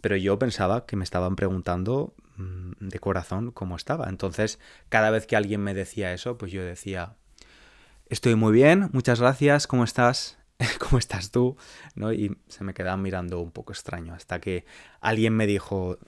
Pero 0.00 0.16
yo 0.16 0.38
pensaba 0.38 0.86
que 0.86 0.96
me 0.96 1.04
estaban 1.04 1.34
preguntando 1.34 2.14
mm, 2.36 2.72
de 2.78 2.98
corazón 3.00 3.50
cómo 3.50 3.74
estaba. 3.74 4.08
Entonces, 4.08 4.60
cada 4.88 5.10
vez 5.10 5.26
que 5.26 5.34
alguien 5.34 5.62
me 5.62 5.74
decía 5.74 6.12
eso, 6.12 6.38
pues 6.38 6.52
yo 6.52 6.62
decía, 6.62 7.16
estoy 8.08 8.36
muy 8.36 8.52
bien, 8.52 8.90
muchas 8.92 9.20
gracias, 9.20 9.66
¿cómo 9.66 9.82
estás? 9.82 10.38
¿Cómo 10.78 10.98
estás 10.98 11.30
tú? 11.30 11.56
¿No? 11.94 12.12
Y 12.12 12.36
se 12.48 12.64
me 12.64 12.74
quedaba 12.74 12.96
mirando 12.96 13.40
un 13.40 13.50
poco 13.50 13.72
extraño 13.72 14.14
hasta 14.14 14.40
que 14.40 14.64
alguien 15.00 15.34
me 15.34 15.46
dijo, 15.46 15.98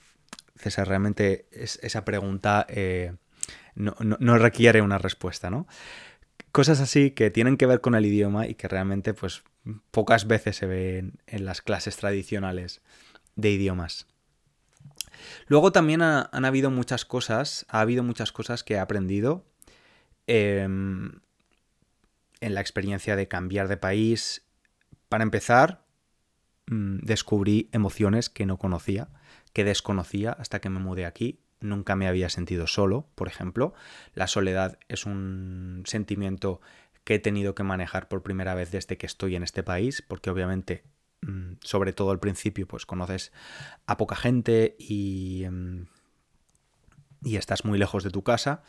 César, 0.57 0.89
realmente 0.89 1.47
esa 1.53 2.05
pregunta 2.05 2.67
eh, 2.69 3.15
no, 3.75 4.39
requiere 4.39 4.83
una 4.83 4.99
respuesta, 4.99 5.51
¿no? 5.51 5.67
Cosas 6.53 6.81
así 6.81 7.13
que 7.13 7.31
tienen 7.31 7.57
que 7.57 7.67
ver 7.67 7.81
con 7.81 7.95
el 7.95 8.07
idioma 8.07 8.47
y 8.47 8.55
que 8.55 8.69
realmente 8.69 9.15
pues 9.15 9.43
pocas 9.91 10.27
veces 10.27 10.57
se 10.57 10.67
ven 10.67 11.21
en 11.27 11.45
las 11.45 11.63
clases 11.63 11.97
tradicionales 11.97 12.81
de 13.37 13.51
idiomas. 13.51 14.07
Luego 15.47 15.73
también 15.73 16.03
han 16.03 16.45
habido 16.45 16.71
muchas 16.71 17.05
cosas, 17.05 17.67
ha 17.69 17.81
habido 17.81 18.03
muchas 18.03 18.33
cosas 18.33 18.65
que 18.65 18.75
he 18.75 18.79
aprendido 18.79 19.45
em, 20.27 21.21
en 22.41 22.55
la 22.55 22.61
experiencia 22.61 23.17
de 23.17 23.29
cambiar 23.29 23.69
de 23.69 23.77
país. 23.77 24.47
Para 25.09 25.25
empezar, 25.25 25.85
mm, 26.67 26.99
descubrí 26.99 27.69
emociones 27.73 28.29
que 28.29 28.47
no 28.47 28.59
conocía, 28.59 29.09
que 29.53 29.65
desconocía 29.65 30.33
hasta 30.33 30.61
que 30.61 30.71
me 30.71 30.81
mudé 30.81 31.07
aquí. 31.07 31.41
Nunca 31.61 31.97
me 31.97 32.07
había 32.07 32.29
sentido 32.29 32.67
solo, 32.67 33.09
por 33.15 33.29
ejemplo. 33.29 33.75
La 34.15 34.27
soledad 34.27 34.79
es 34.89 35.07
un 35.07 35.83
sentimiento 35.87 36.61
que 37.05 37.15
he 37.15 37.19
tenido 37.19 37.55
que 37.55 37.63
manejar 37.63 38.09
por 38.09 38.23
primera 38.23 38.55
vez 38.55 38.71
desde 38.71 38.99
que 38.99 39.07
estoy 39.07 39.35
en 39.35 39.43
este 39.43 39.63
país, 39.63 40.05
porque 40.07 40.31
obviamente, 40.31 40.85
mm, 41.23 41.55
sobre 41.63 41.93
todo 41.93 42.11
al 42.11 42.21
principio, 42.21 42.69
pues 42.69 42.87
conoces 42.87 43.33
a 43.87 43.97
poca 43.97 44.15
gente 44.15 44.77
y, 44.79 45.45
em, 45.45 45.87
y 47.23 47.37
estás 47.37 47.65
muy 47.65 47.79
lejos 47.79 48.05
de 48.05 48.11
tu 48.11 48.23
casa 48.23 48.63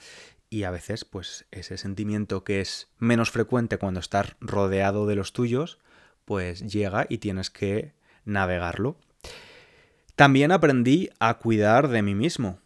y 0.49 0.63
a 0.63 0.71
veces 0.71 1.05
pues 1.05 1.45
ese 1.51 1.77
sentimiento 1.77 2.43
que 2.43 2.61
es 2.61 2.89
menos 2.97 3.31
frecuente 3.31 3.77
cuando 3.77 3.99
estás 3.99 4.35
rodeado 4.39 5.05
de 5.05 5.15
los 5.15 5.33
tuyos, 5.33 5.79
pues 6.25 6.61
llega 6.71 7.05
y 7.09 7.19
tienes 7.19 7.49
que 7.49 7.93
navegarlo. 8.25 8.97
También 10.15 10.51
aprendí 10.51 11.09
a 11.19 11.35
cuidar 11.39 11.87
de 11.87 12.01
mí 12.01 12.15
mismo, 12.15 12.59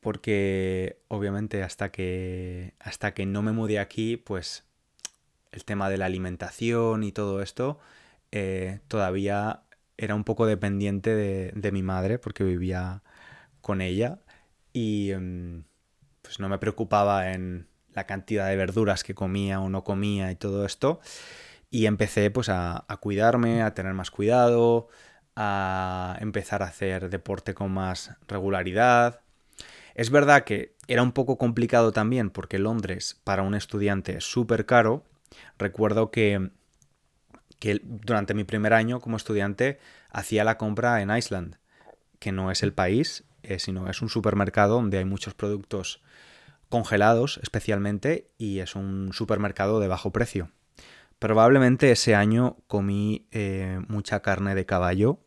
porque 0.00 0.98
obviamente 1.08 1.62
hasta 1.62 1.90
que 1.90 2.74
hasta 2.78 3.14
que 3.14 3.26
no 3.26 3.42
me 3.42 3.52
mudé 3.52 3.78
aquí, 3.78 4.16
pues 4.16 4.64
el 5.52 5.64
tema 5.64 5.88
de 5.90 5.98
la 5.98 6.06
alimentación 6.06 7.02
y 7.02 7.12
todo 7.12 7.42
esto 7.42 7.78
eh, 8.32 8.80
todavía 8.88 9.62
era 9.96 10.14
un 10.14 10.24
poco 10.24 10.46
dependiente 10.46 11.14
de, 11.14 11.52
de, 11.54 11.72
mi 11.72 11.82
madre 11.82 12.18
porque 12.18 12.44
vivía 12.44 13.02
con 13.60 13.80
ella 13.80 14.20
y 14.72 15.10
em, 15.10 15.64
pues 16.30 16.38
no 16.38 16.48
me 16.48 16.58
preocupaba 16.58 17.32
en 17.32 17.66
la 17.92 18.06
cantidad 18.06 18.46
de 18.46 18.54
verduras 18.54 19.02
que 19.02 19.16
comía 19.16 19.58
o 19.58 19.68
no 19.68 19.82
comía 19.82 20.30
y 20.30 20.36
todo 20.36 20.64
esto. 20.64 21.00
Y 21.70 21.86
empecé 21.86 22.30
pues 22.30 22.48
a, 22.48 22.84
cuidarme, 23.00 23.62
a 23.62 23.74
tener 23.74 23.94
más 23.94 24.12
cuidado, 24.12 24.86
a 25.34 26.16
empezar 26.20 26.62
a 26.62 26.66
hacer 26.66 27.10
deporte 27.10 27.52
con 27.52 27.72
más 27.72 28.14
regularidad. 28.28 29.22
Es 29.96 30.10
verdad 30.10 30.44
que 30.44 30.76
era 30.86 31.02
un 31.02 31.10
poco 31.10 31.36
complicado 31.36 31.90
también 31.90 32.30
porque 32.30 32.60
Londres 32.60 33.20
para 33.24 33.42
un 33.42 33.56
estudiante 33.56 34.18
es 34.18 34.24
súper 34.24 34.66
caro. 34.66 35.02
Recuerdo 35.58 36.12
que, 36.12 36.50
que 37.58 37.80
durante 37.82 38.34
mi 38.34 38.44
primer 38.44 38.72
año 38.72 39.00
como 39.00 39.16
estudiante 39.16 39.80
hacía 40.10 40.44
la 40.44 40.58
compra 40.58 41.02
en 41.02 41.10
Iceland, 41.10 41.56
que 42.20 42.30
no 42.30 42.52
es 42.52 42.62
el 42.62 42.72
país, 42.72 43.24
eh, 43.42 43.58
sino 43.58 43.90
es 43.90 44.00
un 44.00 44.08
supermercado 44.08 44.76
donde 44.76 44.98
hay 44.98 45.04
muchos 45.04 45.34
productos 45.34 46.00
congelados 46.70 47.38
especialmente 47.42 48.30
y 48.38 48.60
es 48.60 48.74
un 48.74 49.12
supermercado 49.12 49.78
de 49.78 49.88
bajo 49.88 50.10
precio. 50.10 50.50
Probablemente 51.18 51.90
ese 51.90 52.14
año 52.14 52.56
comí 52.66 53.28
eh, 53.30 53.78
mucha 53.88 54.20
carne 54.22 54.54
de 54.54 54.64
caballo, 54.64 55.18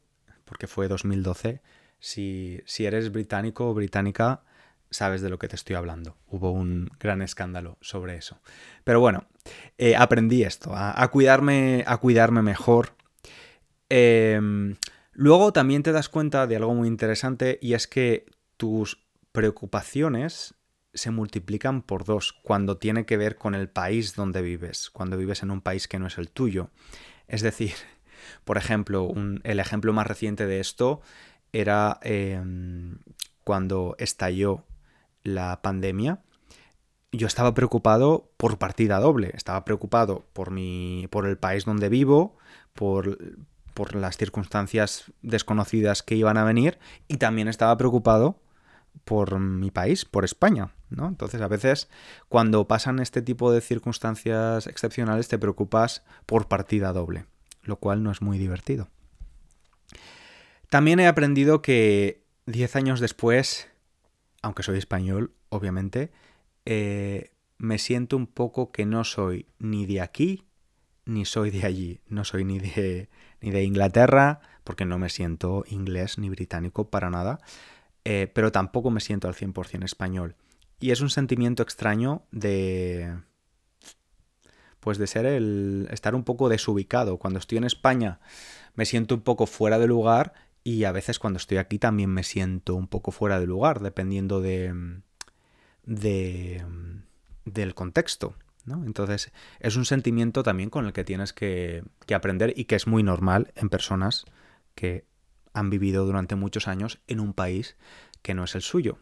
porque 0.45 0.65
fue 0.65 0.87
2012. 0.87 1.61
Si, 1.99 2.61
si 2.65 2.87
eres 2.87 3.11
británico 3.11 3.69
o 3.69 3.75
británica, 3.75 4.41
sabes 4.89 5.21
de 5.21 5.29
lo 5.29 5.37
que 5.37 5.47
te 5.47 5.55
estoy 5.55 5.75
hablando. 5.75 6.17
Hubo 6.25 6.51
un 6.51 6.89
gran 6.99 7.21
escándalo 7.21 7.77
sobre 7.81 8.17
eso. 8.17 8.39
Pero 8.83 8.99
bueno, 8.99 9.27
eh, 9.77 9.95
aprendí 9.95 10.41
esto, 10.41 10.71
a, 10.73 11.07
cuidarme, 11.11 11.83
a 11.85 11.97
cuidarme 11.97 12.41
mejor. 12.41 12.95
Em, 13.89 14.75
Luego 15.13 15.53
también 15.53 15.83
te 15.83 15.91
das 15.91 16.09
cuenta 16.09 16.47
de 16.47 16.55
algo 16.55 16.73
muy 16.73 16.87
interesante 16.87 17.59
y 17.61 17.75
es 17.75 17.87
que 17.87 18.25
tus 18.57 19.05
preocupaciones 19.31 20.55
se 20.93 21.11
multiplican 21.11 21.81
por 21.81 22.05
dos 22.05 22.33
cuando 22.33 22.77
tiene 22.77 23.05
que 23.05 23.17
ver 23.17 23.35
con 23.35 23.55
el 23.55 23.69
país 23.69 24.15
donde 24.15 24.41
vives, 24.41 24.89
cuando 24.91 25.17
vives 25.17 25.43
en 25.43 25.51
un 25.51 25.61
país 25.61 25.87
que 25.87 25.99
no 25.99 26.07
es 26.07 26.17
el 26.17 26.29
tuyo. 26.29 26.69
Es 27.27 27.41
decir, 27.41 27.73
por 28.43 28.57
ejemplo, 28.57 29.11
el 29.43 29.59
ejemplo 29.59 29.93
más 29.93 30.07
reciente 30.07 30.45
de 30.45 30.59
esto 30.59 31.01
era 31.51 31.99
em, 32.01 32.97
cuando 33.43 33.95
estalló 33.97 34.65
la 35.23 35.61
pandemia. 35.61 36.19
Yo 37.11 37.27
estaba 37.27 37.53
preocupado 37.53 38.31
por 38.37 38.57
partida 38.57 38.99
doble. 38.99 39.31
Estaba 39.35 39.63
preocupado 39.65 40.25
por 40.33 40.51
mi. 40.51 41.07
por 41.11 41.27
el 41.27 41.37
país 41.37 41.65
donde 41.65 41.89
vivo, 41.89 42.37
por, 42.73 43.19
por 43.73 43.95
las 43.95 44.17
circunstancias 44.17 45.11
desconocidas 45.21 46.01
que 46.01 46.15
iban 46.15 46.37
a 46.37 46.43
venir 46.43 46.79
y 47.07 47.17
también 47.17 47.47
estaba 47.47 47.77
preocupado 47.77 48.39
por 49.05 49.39
mi 49.39 49.71
país, 49.71 50.05
por 50.05 50.25
España, 50.25 50.71
¿no? 50.89 51.07
Entonces, 51.07 51.41
a 51.41 51.47
veces 51.47 51.89
cuando 52.29 52.67
pasan 52.67 52.99
este 52.99 53.21
tipo 53.21 53.51
de 53.51 53.61
circunstancias 53.61 54.67
excepcionales 54.67 55.27
te 55.27 55.37
preocupas 55.37 56.03
por 56.25 56.47
partida 56.47 56.93
doble, 56.93 57.25
lo 57.63 57.77
cual 57.77 58.03
no 58.03 58.11
es 58.11 58.21
muy 58.21 58.37
divertido. 58.37 58.89
También 60.69 60.99
he 60.99 61.07
aprendido 61.07 61.61
que 61.61 62.23
10 62.45 62.75
años 62.75 62.99
después, 62.99 63.69
aunque 64.41 64.63
soy 64.63 64.77
español, 64.77 65.33
obviamente, 65.49 66.11
eh, 66.65 67.31
me 67.57 67.77
siento 67.77 68.17
un 68.17 68.27
poco 68.27 68.71
que 68.71 68.85
no 68.85 69.03
soy 69.03 69.47
ni 69.59 69.85
de 69.85 70.01
aquí 70.01 70.45
ni 71.05 71.25
soy 71.25 71.51
de 71.51 71.65
allí. 71.65 72.01
No 72.07 72.23
soy 72.23 72.45
ni 72.45 72.59
de 72.59 73.09
ni 73.43 73.51
de 73.51 73.63
Inglaterra, 73.63 74.39
porque 74.63 74.85
no 74.85 74.97
me 74.97 75.09
siento 75.09 75.65
inglés 75.67 76.17
ni 76.17 76.29
británico 76.29 76.89
para 76.89 77.09
nada, 77.09 77.39
eh, 78.05 78.31
pero 78.33 78.51
tampoco 78.51 78.89
me 78.91 78.99
siento 78.99 79.27
al 79.27 79.35
100% 79.35 79.83
español. 79.83 80.35
Y 80.79 80.91
es 80.91 81.01
un 81.01 81.09
sentimiento 81.09 81.63
extraño 81.63 82.23
de... 82.31 83.19
Pues 84.79 84.97
de 84.97 85.07
ser 85.07 85.25
el... 85.25 85.87
estar 85.91 86.13
un 86.13 86.23
poco 86.23 86.49
desubicado. 86.49 87.17
Cuando 87.17 87.39
estoy 87.39 87.57
en 87.57 87.63
España 87.63 88.19
me 88.75 88.85
siento 88.85 89.15
un 89.15 89.21
poco 89.21 89.45
fuera 89.45 89.79
de 89.79 89.87
lugar 89.87 90.33
y 90.63 90.85
a 90.85 90.91
veces 90.91 91.19
cuando 91.19 91.37
estoy 91.37 91.57
aquí 91.57 91.77
también 91.79 92.09
me 92.09 92.23
siento 92.23 92.75
un 92.75 92.87
poco 92.87 93.11
fuera 93.11 93.39
de 93.39 93.47
lugar, 93.47 93.79
dependiendo 93.81 94.41
de... 94.41 95.01
de 95.83 96.65
del 97.45 97.75
contexto. 97.75 98.35
Entonces, 98.65 99.31
es 99.59 99.75
un 99.75 99.85
sentimiento 99.85 100.43
también 100.43 100.69
con 100.69 100.85
el 100.85 100.93
que 100.93 101.03
tienes 101.03 101.33
que, 101.33 101.83
aprender 102.13 102.53
y 102.55 102.65
que 102.65 102.75
es 102.75 102.87
muy 102.87 103.03
normal 103.03 103.51
en 103.55 103.69
personas 103.69 104.25
que 104.75 105.05
han 105.53 105.69
vivido 105.69 106.05
durante 106.05 106.35
muchos 106.35 106.67
años 106.67 106.99
en 107.07 107.19
un 107.19 107.33
país 107.33 107.77
que 108.21 108.33
no 108.33 108.43
es 108.43 108.55
el 108.55 108.61
suyo. 108.61 108.97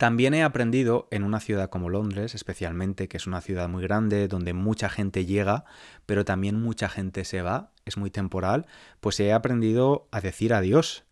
También 0.00 0.32
he 0.32 0.42
aprendido 0.42 1.08
en 1.10 1.24
una 1.24 1.40
ciudad 1.40 1.68
como 1.68 1.90
Londres, 1.90 2.34
especialmente, 2.34 3.06
que 3.06 3.18
es 3.18 3.26
una 3.26 3.42
ciudad 3.42 3.68
muy 3.68 3.82
grande, 3.82 4.28
donde 4.28 4.54
mucha 4.54 4.88
gente 4.88 5.26
llega, 5.26 5.66
pero 6.06 6.24
también 6.24 6.58
mucha 6.58 6.88
gente 6.88 7.26
se 7.26 7.42
va, 7.42 7.72
es 7.84 7.98
muy 7.98 8.10
temporal, 8.10 8.64
pues 9.00 9.20
he 9.20 9.34
aprendido 9.34 10.08
a 10.10 10.22
decir 10.22 10.54
adiós. 10.54 11.04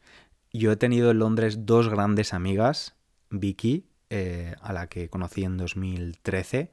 Yo 0.54 0.72
he 0.72 0.76
tenido 0.76 1.10
en 1.10 1.18
Londres 1.18 1.66
dos 1.66 1.90
grandes 1.90 2.32
amigas, 2.32 2.94
Vicky, 3.28 3.84
eh, 4.08 4.54
a 4.62 4.72
la 4.72 4.86
que 4.86 5.10
conocí 5.10 5.44
en 5.44 5.58
2013. 5.58 6.70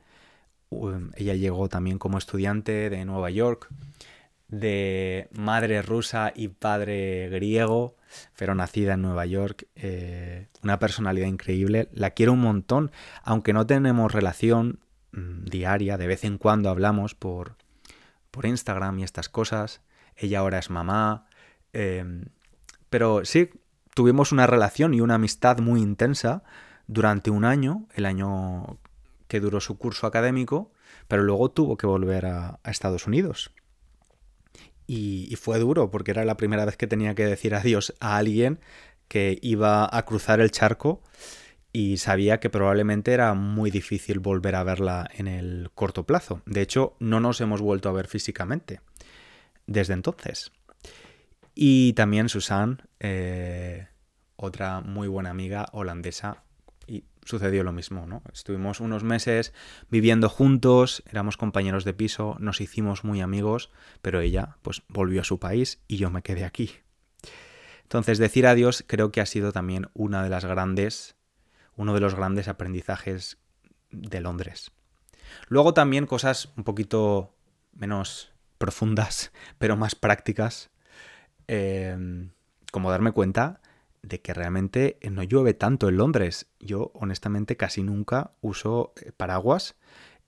ella 1.17 1.33
llegó 1.33 1.67
también 1.67 1.99
como 1.99 2.17
estudiante 2.17 2.89
de 2.89 3.03
Nueva 3.03 3.29
York, 3.29 3.67
de 4.47 5.27
madre 5.31 5.81
rusa 5.81 6.31
y 6.35 6.49
padre 6.49 7.29
griego, 7.29 7.95
pero 8.37 8.55
nacida 8.55 8.93
en 8.93 9.01
Nueva 9.01 9.25
York. 9.25 9.67
Eh, 9.75 10.47
una 10.63 10.79
personalidad 10.79 11.27
increíble. 11.27 11.89
La 11.93 12.11
quiero 12.11 12.33
un 12.33 12.41
montón, 12.41 12.91
aunque 13.23 13.53
no 13.53 13.65
tenemos 13.65 14.13
relación 14.13 14.79
mm, 15.11 15.45
diaria, 15.45 15.97
de 15.97 16.07
vez 16.07 16.23
en 16.23 16.37
cuando 16.37 16.69
hablamos 16.69 17.15
por, 17.15 17.55
por 18.31 18.45
Instagram 18.45 18.99
y 18.99 19.03
estas 19.03 19.29
cosas. 19.29 19.81
Ella 20.15 20.39
ahora 20.39 20.59
es 20.59 20.69
mamá. 20.69 21.27
Em, 21.73 22.25
pero 22.89 23.25
sí, 23.25 23.49
tuvimos 23.93 24.31
una 24.31 24.47
relación 24.47 24.93
y 24.93 25.01
una 25.01 25.15
amistad 25.15 25.59
muy 25.59 25.81
intensa 25.81 26.43
durante 26.87 27.31
un 27.31 27.45
año, 27.45 27.87
el 27.95 28.05
año 28.05 28.77
que 29.27 29.39
duró 29.39 29.59
su 29.59 29.77
curso 29.77 30.07
académico, 30.07 30.71
pero 31.07 31.23
luego 31.23 31.49
tuvo 31.51 31.77
que 31.77 31.87
volver 31.87 32.25
a, 32.27 32.59
Estados 32.63 33.07
Unidos. 33.07 33.51
Y, 34.87 35.35
fue 35.37 35.59
duro 35.59 35.89
porque 35.89 36.11
era 36.11 36.25
la 36.25 36.37
primera 36.37 36.65
vez 36.65 36.77
que 36.77 36.87
tenía 36.87 37.15
que 37.15 37.25
decir 37.25 37.55
adiós 37.55 37.93
a 37.99 38.17
alguien 38.17 38.59
que 39.07 39.39
iba 39.41 39.89
a 39.91 40.05
cruzar 40.05 40.39
el 40.39 40.51
charco 40.51 41.01
y 41.73 41.97
sabía 41.97 42.39
que 42.39 42.49
probablemente 42.49 43.11
era 43.11 43.33
muy 43.33 43.69
difícil 43.69 44.19
volver 44.19 44.55
a 44.55 44.63
verla 44.63 45.09
en 45.13 45.27
el 45.27 45.69
corto 45.75 46.05
plazo. 46.05 46.41
De 46.45 46.61
hecho, 46.61 46.95
no 46.99 47.19
nos 47.19 47.41
hemos 47.41 47.61
vuelto 47.61 47.89
a 47.89 47.93
ver 47.93 48.07
físicamente 48.07 48.79
desde 49.67 49.93
entonces. 49.93 50.51
Y 51.53 51.93
también 51.93 52.29
Susan, 52.29 52.81
eh, 52.99 53.87
otra 54.35 54.81
muy 54.81 55.07
buena 55.07 55.31
amiga 55.31 55.67
holandesa 55.71 56.43
sucedió 57.25 57.63
lo 57.63 57.71
mismo, 57.71 58.05
¿no? 58.05 58.21
Estuvimos 58.31 58.79
unos 58.79 59.03
meses 59.03 59.53
viviendo 59.89 60.29
juntos, 60.29 61.03
éramos 61.09 61.37
compañeros 61.37 61.83
de 61.83 61.93
piso, 61.93 62.37
nos 62.39 62.61
hicimos 62.61 63.03
muy 63.03 63.21
amigos, 63.21 63.71
pero 64.01 64.21
ella 64.21 64.57
pues 64.61 64.83
volvió 64.87 65.21
a 65.21 65.25
su 65.25 65.39
país 65.39 65.79
y 65.87 65.97
yo 65.97 66.09
me 66.09 66.21
quedé 66.21 66.45
aquí. 66.45 66.71
Entonces, 67.83 68.17
decir 68.17 68.47
adiós 68.47 68.83
creo 68.87 69.11
que 69.11 69.21
ha 69.21 69.25
sido 69.25 69.51
también 69.51 69.89
una 69.93 70.23
de 70.23 70.29
las 70.29 70.45
grandes, 70.45 71.15
uno 71.75 71.93
de 71.93 71.99
los 71.99 72.15
grandes 72.15 72.47
aprendizajes 72.47 73.37
de 73.91 74.21
Londres. 74.21 74.71
Luego 75.47 75.73
también 75.73 76.05
cosas 76.05 76.51
un 76.57 76.63
poquito 76.63 77.35
menos 77.73 78.31
profundas, 78.57 79.31
pero 79.57 79.75
más 79.77 79.95
prácticas, 79.95 80.69
em, 81.47 82.31
como 82.71 82.91
darme 82.91 83.11
cuenta 83.11 83.61
de 84.05 84.21
que 84.21 84.33
realmente 84.33 84.97
no 85.09 85.24
llueve 85.24 85.53
tanto 85.53 85.89
en 85.89 85.97
Londres. 85.97 86.47
Yo 86.59 86.91
honestamente 86.93 87.57
casi 87.57 87.83
nunca 87.83 88.31
uso 88.41 88.93
eh, 89.01 89.12
paraguas. 89.12 89.75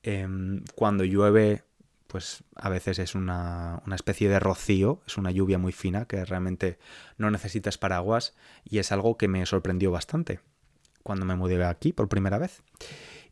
Em, 0.03 0.63
cuando 0.75 1.03
llueve, 1.03 1.63
pues 2.07 2.43
a 2.55 2.69
veces 2.69 2.99
es 2.99 3.15
una, 3.15 3.81
una, 3.85 3.95
especie 3.95 4.29
de 4.29 4.39
rocío, 4.39 5.01
es 5.05 5.17
una 5.17 5.31
lluvia 5.31 5.57
muy 5.57 5.71
fina 5.71 6.05
que 6.05 6.23
realmente 6.25 6.79
no 7.17 7.29
necesitas 7.31 7.77
paraguas 7.77 8.35
y 8.63 8.79
es 8.79 8.91
algo 8.91 9.17
que 9.17 9.27
me 9.27 9.45
sorprendió 9.45 9.91
bastante 9.91 10.39
cuando 11.03 11.25
me 11.25 11.35
mudé 11.35 11.63
aquí 11.63 11.93
por 11.93 12.09
primera 12.09 12.37
vez. 12.37 12.63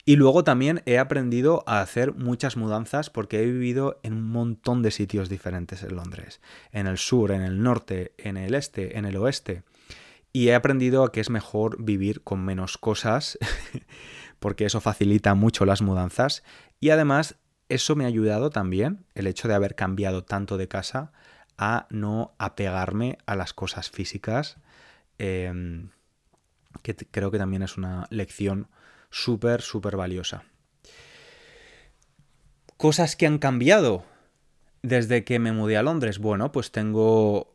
Y 0.08 0.18
luego 0.18 0.44
también 0.44 0.84
he 0.86 1.00
aprendido 1.00 1.64
a 1.66 1.82
hacer 1.82 2.14
muchas 2.14 2.58
mudanzas 2.58 3.10
porque 3.10 3.42
he 3.42 3.46
vivido 3.46 4.00
en 4.04 4.14
un 4.14 4.30
montón 4.30 4.84
de 4.84 4.92
sitios 4.92 5.30
diferentes 5.30 5.82
en 5.82 5.96
Londres. 5.96 6.42
En 6.72 6.86
el 6.86 7.00
sur, 7.00 7.32
en 7.32 7.42
el 7.42 7.64
norte, 7.64 8.14
en 8.20 8.38
el 8.38 8.54
este, 8.54 9.00
en 9.00 9.06
el 9.06 9.18
oeste. 9.18 9.64
Y 10.36 10.50
he 10.50 10.54
aprendido 10.54 11.06
a 11.06 11.14
que 11.14 11.22
es 11.22 11.30
mejor 11.30 11.82
vivir 11.82 12.22
con 12.22 12.44
menos 12.44 12.78
cosas 12.78 13.40
porque 14.40 14.66
eso 14.66 14.82
facilita 14.82 15.34
mucho 15.34 15.64
las 15.64 15.82
mudanzas. 15.82 16.44
Y 16.82 16.90
además 16.90 17.38
eso 17.70 17.96
me 17.96 18.04
ha 18.04 18.08
ayudado 18.08 18.50
también, 18.50 19.06
el 19.16 19.28
hecho 19.28 19.48
de 19.48 19.54
haber 19.54 19.76
cambiado 19.76 20.26
tanto 20.26 20.58
de 20.58 20.68
casa, 20.68 21.14
a 21.58 21.88
no 21.90 22.36
apegarme 22.38 23.18
a 23.26 23.38
las 23.38 23.54
cosas 23.54 23.90
físicas. 23.90 24.58
Em, 25.20 25.92
que 26.82 26.98
creo 26.98 27.32
que 27.32 27.38
también 27.38 27.64
es 27.64 27.78
una 27.78 28.06
lección 28.10 28.68
súper, 29.12 29.62
súper 29.62 29.96
valiosa. 29.96 30.44
Cosas 32.76 33.16
que 33.16 33.26
han 33.26 33.38
cambiado 33.38 34.04
desde 34.82 35.24
que 35.24 35.40
me 35.40 35.54
mudé 35.54 35.78
a 35.78 35.84
Londres. 35.84 36.20
Bueno, 36.20 36.52
pues 36.52 36.74
tengo, 36.74 37.55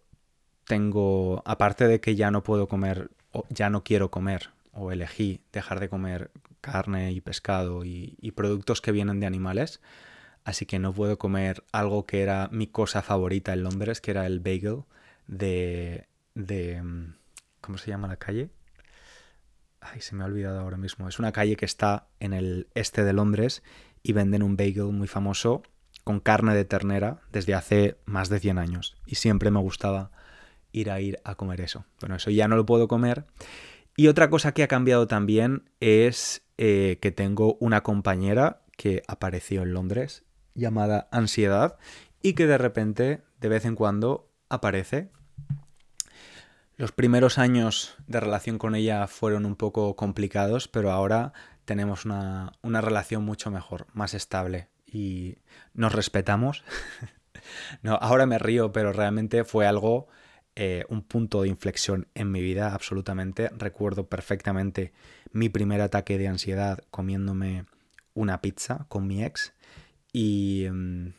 tengo, 0.64 1.42
aparte 1.44 1.86
de 1.86 2.00
que 2.00 2.16
ya 2.16 2.30
no 2.30 2.42
puedo 2.42 2.68
comer, 2.68 3.10
o 3.32 3.46
ya 3.50 3.70
no 3.70 3.82
quiero 3.84 4.10
comer, 4.10 4.50
o 4.72 4.92
elegí 4.92 5.40
dejar 5.52 5.80
de 5.80 5.88
comer 5.88 6.30
carne 6.60 7.12
y 7.12 7.20
pescado 7.20 7.84
y, 7.84 8.32
productos 8.34 8.80
que 8.80 8.92
vienen 8.92 9.20
de 9.20 9.26
animales, 9.26 9.80
así 10.44 10.66
que 10.66 10.78
no 10.78 10.92
puedo 10.92 11.18
comer 11.18 11.64
algo 11.72 12.06
que 12.06 12.22
era 12.22 12.48
mi 12.52 12.66
cosa 12.66 13.02
favorita 13.02 13.52
en 13.52 13.64
Londres, 13.64 14.00
que 14.00 14.12
era 14.12 14.26
el 14.26 14.40
bagel 14.40 14.84
de, 15.26 16.06
de 16.34 16.82
¿cómo 17.60 17.78
se 17.78 17.90
llama 17.90 18.08
la 18.08 18.16
calle? 18.16 18.50
Ay, 19.80 20.00
se 20.00 20.14
me 20.14 20.22
ha 20.22 20.26
olvidado 20.26 20.60
ahora 20.60 20.76
mismo. 20.76 21.08
Es 21.08 21.18
una 21.18 21.32
calle 21.32 21.56
que 21.56 21.64
está 21.64 22.08
en 22.20 22.34
el 22.34 22.68
este 22.74 23.02
de 23.02 23.12
Londres 23.14 23.62
y 24.02 24.12
venden 24.12 24.42
un 24.42 24.56
bagel 24.56 24.92
muy 24.92 25.08
famoso 25.08 25.62
con 26.04 26.20
carne 26.20 26.54
de 26.54 26.64
ternera 26.64 27.20
desde 27.32 27.54
hace 27.54 27.96
más 28.04 28.28
de 28.28 28.40
100 28.40 28.58
años. 28.58 28.96
Y 29.06 29.16
siempre 29.16 29.50
me 29.50 29.60
gustaba 29.60 30.10
ir 30.72 30.90
a 30.90 31.00
ir 31.00 31.20
a 31.24 31.34
comer 31.34 31.60
eso. 31.60 31.84
Bueno, 32.00 32.16
eso 32.16 32.30
ya 32.30 32.48
no 32.48 32.56
lo 32.56 32.66
puedo 32.66 32.88
comer. 32.88 33.24
Y 33.96 34.08
otra 34.08 34.30
cosa 34.30 34.52
que 34.52 34.62
ha 34.62 34.68
cambiado 34.68 35.06
también 35.06 35.70
es 35.80 36.42
eh, 36.58 36.98
que 37.00 37.10
tengo 37.10 37.56
una 37.60 37.82
compañera 37.82 38.62
que 38.76 39.02
apareció 39.08 39.62
en 39.62 39.74
Londres 39.74 40.24
llamada 40.54 41.08
Ansiedad 41.10 41.78
y 42.22 42.34
que 42.34 42.46
de 42.46 42.58
repente, 42.58 43.22
de 43.40 43.48
vez 43.48 43.64
en 43.64 43.74
cuando, 43.74 44.30
aparece 44.48 45.10
los 46.80 46.92
primeros 46.92 47.36
años 47.36 47.94
de 48.06 48.20
relación 48.20 48.56
con 48.56 48.74
ella 48.74 49.06
fueron 49.06 49.44
un 49.44 49.54
poco 49.54 49.96
complicados, 49.96 50.66
pero 50.66 50.90
ahora 50.90 51.34
tenemos 51.66 52.06
una, 52.06 52.54
relación 52.62 53.22
mucho 53.22 53.50
mejor, 53.50 53.86
más 53.92 54.14
estable 54.14 54.68
y 54.86 55.36
nos 55.74 55.94
respetamos. 55.94 56.64
no, 57.82 57.96
ahora 57.96 58.24
me 58.24 58.38
río, 58.38 58.72
pero 58.72 58.94
realmente 58.94 59.44
fue 59.44 59.66
algo, 59.66 60.08
eh, 60.62 60.84
un 60.90 61.00
punto 61.00 61.40
de 61.40 61.48
inflexión 61.48 62.06
en 62.14 62.30
mi 62.30 62.42
vida, 62.42 62.74
absolutamente. 62.74 63.48
Recuerdo 63.56 64.10
perfectamente 64.10 64.92
mi 65.32 65.48
primer 65.48 65.80
ataque 65.80 66.18
de 66.18 66.28
ansiedad 66.28 66.84
comiéndome 66.90 67.64
una 68.12 68.42
pizza 68.42 68.84
con 68.90 69.06
mi 69.06 69.24
ex 69.24 69.54
y, 70.12 70.66
mm, 70.70 71.14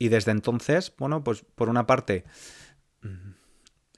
y 0.00 0.08
desde 0.08 0.32
entonces, 0.32 0.92
bueno, 0.98 1.22
pues 1.22 1.44
por 1.54 1.68
una 1.68 1.86
parte 1.86 2.24
mm, 3.02 3.30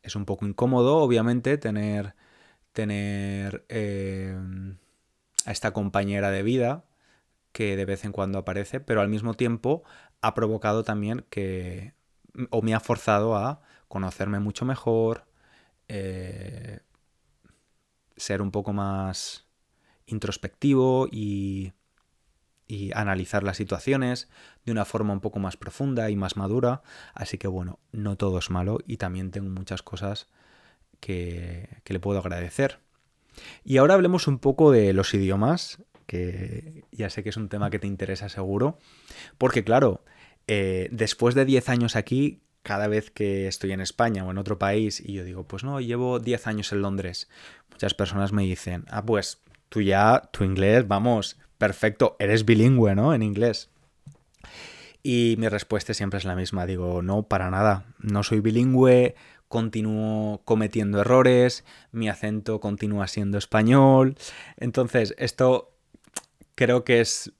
es 0.02 0.14
un 0.14 0.26
poco 0.26 0.44
incómodo, 0.46 0.98
obviamente, 0.98 1.56
tener, 1.56 2.14
tener 2.74 3.64
eh, 3.70 4.36
a 5.46 5.50
esta 5.50 5.72
compañera 5.72 6.30
de 6.30 6.42
vida 6.42 6.84
que 7.52 7.74
de 7.74 7.86
vez 7.86 8.04
en 8.04 8.12
cuando 8.12 8.38
aparece, 8.38 8.80
pero 8.80 9.00
al 9.00 9.08
mismo 9.08 9.32
tiempo 9.32 9.82
ha 10.20 10.34
provocado 10.34 10.84
también 10.84 11.24
que, 11.30 11.94
o 12.50 12.60
me 12.60 12.74
ha 12.74 12.80
forzado 12.80 13.34
a 13.34 13.62
conocerme 13.90 14.40
mucho 14.40 14.64
mejor, 14.64 15.26
eh, 15.88 16.80
ser 18.16 18.40
un 18.40 18.50
poco 18.50 18.72
más 18.72 19.46
introspectivo 20.06 21.06
y 21.10 21.74
y 22.70 22.92
analizar 22.94 23.42
las 23.42 23.56
situaciones 23.56 24.28
de 24.64 24.72
una 24.72 24.84
forma 24.84 25.12
un 25.12 25.20
poco 25.20 25.40
más 25.40 25.56
profunda 25.56 26.08
y 26.08 26.16
más 26.16 26.36
madura. 26.36 26.82
Así 27.14 27.36
que 27.36 27.48
bueno, 27.48 27.80
no 27.90 28.16
todo 28.16 28.38
es 28.38 28.50
malo 28.50 28.78
y 28.86 28.96
también 28.96 29.32
tengo 29.32 29.50
muchas 29.50 29.82
cosas 29.82 30.28
que, 31.00 31.82
le 31.84 32.00
puedo 32.00 32.20
agradecer. 32.20 32.78
Y 33.64 33.78
ahora 33.78 33.94
hablemos 33.94 34.28
un 34.28 34.38
poco 34.38 34.70
de 34.70 34.92
los 34.92 35.12
idiomas, 35.14 35.82
que 36.06 36.84
ya 36.92 37.10
sé 37.10 37.22
que 37.22 37.30
es 37.30 37.36
un 37.36 37.48
tema 37.48 37.70
que 37.70 37.78
te 37.78 37.86
interesa 37.86 38.28
seguro, 38.28 38.78
porque 39.36 39.64
claro, 39.64 40.04
eh, 40.46 40.88
después 40.92 41.34
de 41.34 41.44
10 41.44 41.68
años 41.68 41.96
aquí, 41.96 42.40
cada 42.62 42.88
vez 42.88 43.10
que 43.10 43.46
estoy 43.48 43.72
en 43.72 43.80
España 43.80 44.24
o 44.24 44.30
en 44.30 44.38
otro 44.38 44.58
país 44.58 45.00
y 45.00 45.14
yo 45.14 45.24
digo, 45.24 45.44
pues 45.44 45.64
no, 45.64 45.80
llevo 45.80 46.18
10 46.18 46.46
años 46.46 46.72
en 46.72 46.82
Londres, 46.82 47.28
muchas 47.70 47.94
personas 47.94 48.32
me 48.32 48.42
dicen, 48.42 48.84
ah, 48.88 49.04
pues 49.04 49.42
tú 49.68 49.80
ya, 49.80 50.28
tu 50.32 50.44
inglés, 50.44 50.86
vamos, 50.86 51.38
perfecto, 51.58 52.16
eres 52.18 52.44
bilingüe, 52.44 52.94
¿no? 52.94 53.14
En 53.14 53.22
inglés. 53.22 53.70
Y 55.02 55.36
mi 55.38 55.48
respuesta 55.48 55.94
siempre 55.94 56.18
es 56.18 56.24
la 56.24 56.36
misma, 56.36 56.66
digo, 56.66 57.00
no, 57.02 57.22
para 57.22 57.50
nada, 57.50 57.86
no 57.98 58.22
soy 58.22 58.40
bilingüe, 58.40 59.14
continúo 59.48 60.42
cometiendo 60.44 61.00
errores, 61.00 61.64
mi 61.90 62.08
acento 62.08 62.60
continúa 62.60 63.08
siendo 63.08 63.38
español. 63.38 64.16
Entonces, 64.56 65.14
esto 65.18 65.74
creo 66.54 66.84
que 66.84 67.00
es 67.00 67.32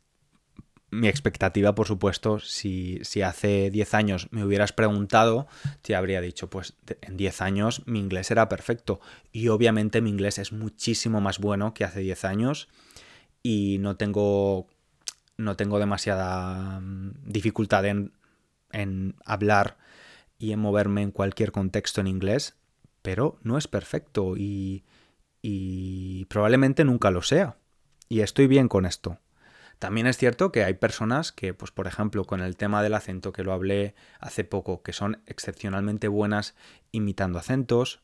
mi 0.90 1.08
expectativa, 1.08 1.74
por 1.74 1.86
supuesto, 1.86 2.40
si, 2.40 2.98
si, 3.02 3.22
hace 3.22 3.70
10 3.70 3.94
años 3.94 4.28
me 4.30 4.44
hubieras 4.44 4.72
preguntado, 4.72 5.46
te 5.82 5.94
habría 5.94 6.20
dicho, 6.20 6.50
pues 6.50 6.74
en 7.00 7.16
10 7.16 7.42
años 7.42 7.82
mi 7.86 8.00
inglés 8.00 8.30
era 8.30 8.48
perfecto. 8.48 9.00
Y 9.32 9.48
obviamente 9.48 10.00
mi 10.00 10.10
inglés 10.10 10.38
es 10.38 10.52
muchísimo 10.52 11.20
más 11.20 11.38
bueno 11.38 11.74
que 11.74 11.84
hace 11.84 12.00
10 12.00 12.24
años 12.24 12.68
y 13.42 13.78
no 13.78 13.96
tengo, 13.96 14.66
no 15.36 15.56
tengo 15.56 15.78
demasiada 15.78 16.80
mm, 16.80 17.12
dificultad 17.24 17.84
en, 17.86 18.12
en 18.72 19.14
hablar 19.24 19.78
y 20.38 20.52
en 20.52 20.60
moverme 20.60 21.02
en 21.02 21.12
cualquier 21.12 21.52
contexto 21.52 22.00
en 22.00 22.08
inglés, 22.08 22.56
pero 23.02 23.38
no 23.42 23.58
es 23.58 23.68
perfecto 23.68 24.36
y, 24.36 24.84
y 25.42 26.24
probablemente 26.26 26.84
nunca 26.84 27.10
lo 27.10 27.22
sea. 27.22 27.56
Y 28.08 28.22
estoy 28.22 28.48
bien 28.48 28.66
con 28.68 28.86
esto. 28.86 29.18
También 29.80 30.06
es 30.06 30.18
cierto 30.18 30.52
que 30.52 30.62
hay 30.62 30.74
personas 30.74 31.32
que, 31.32 31.54
pues 31.54 31.70
por 31.70 31.86
ejemplo, 31.86 32.26
con 32.26 32.42
el 32.42 32.56
tema 32.56 32.82
del 32.82 32.94
acento 32.94 33.32
que 33.32 33.42
lo 33.42 33.52
hablé 33.52 33.94
hace 34.20 34.44
poco, 34.44 34.82
que 34.82 34.92
son 34.92 35.22
excepcionalmente 35.26 36.06
buenas 36.06 36.54
imitando 36.92 37.38
acentos, 37.38 38.02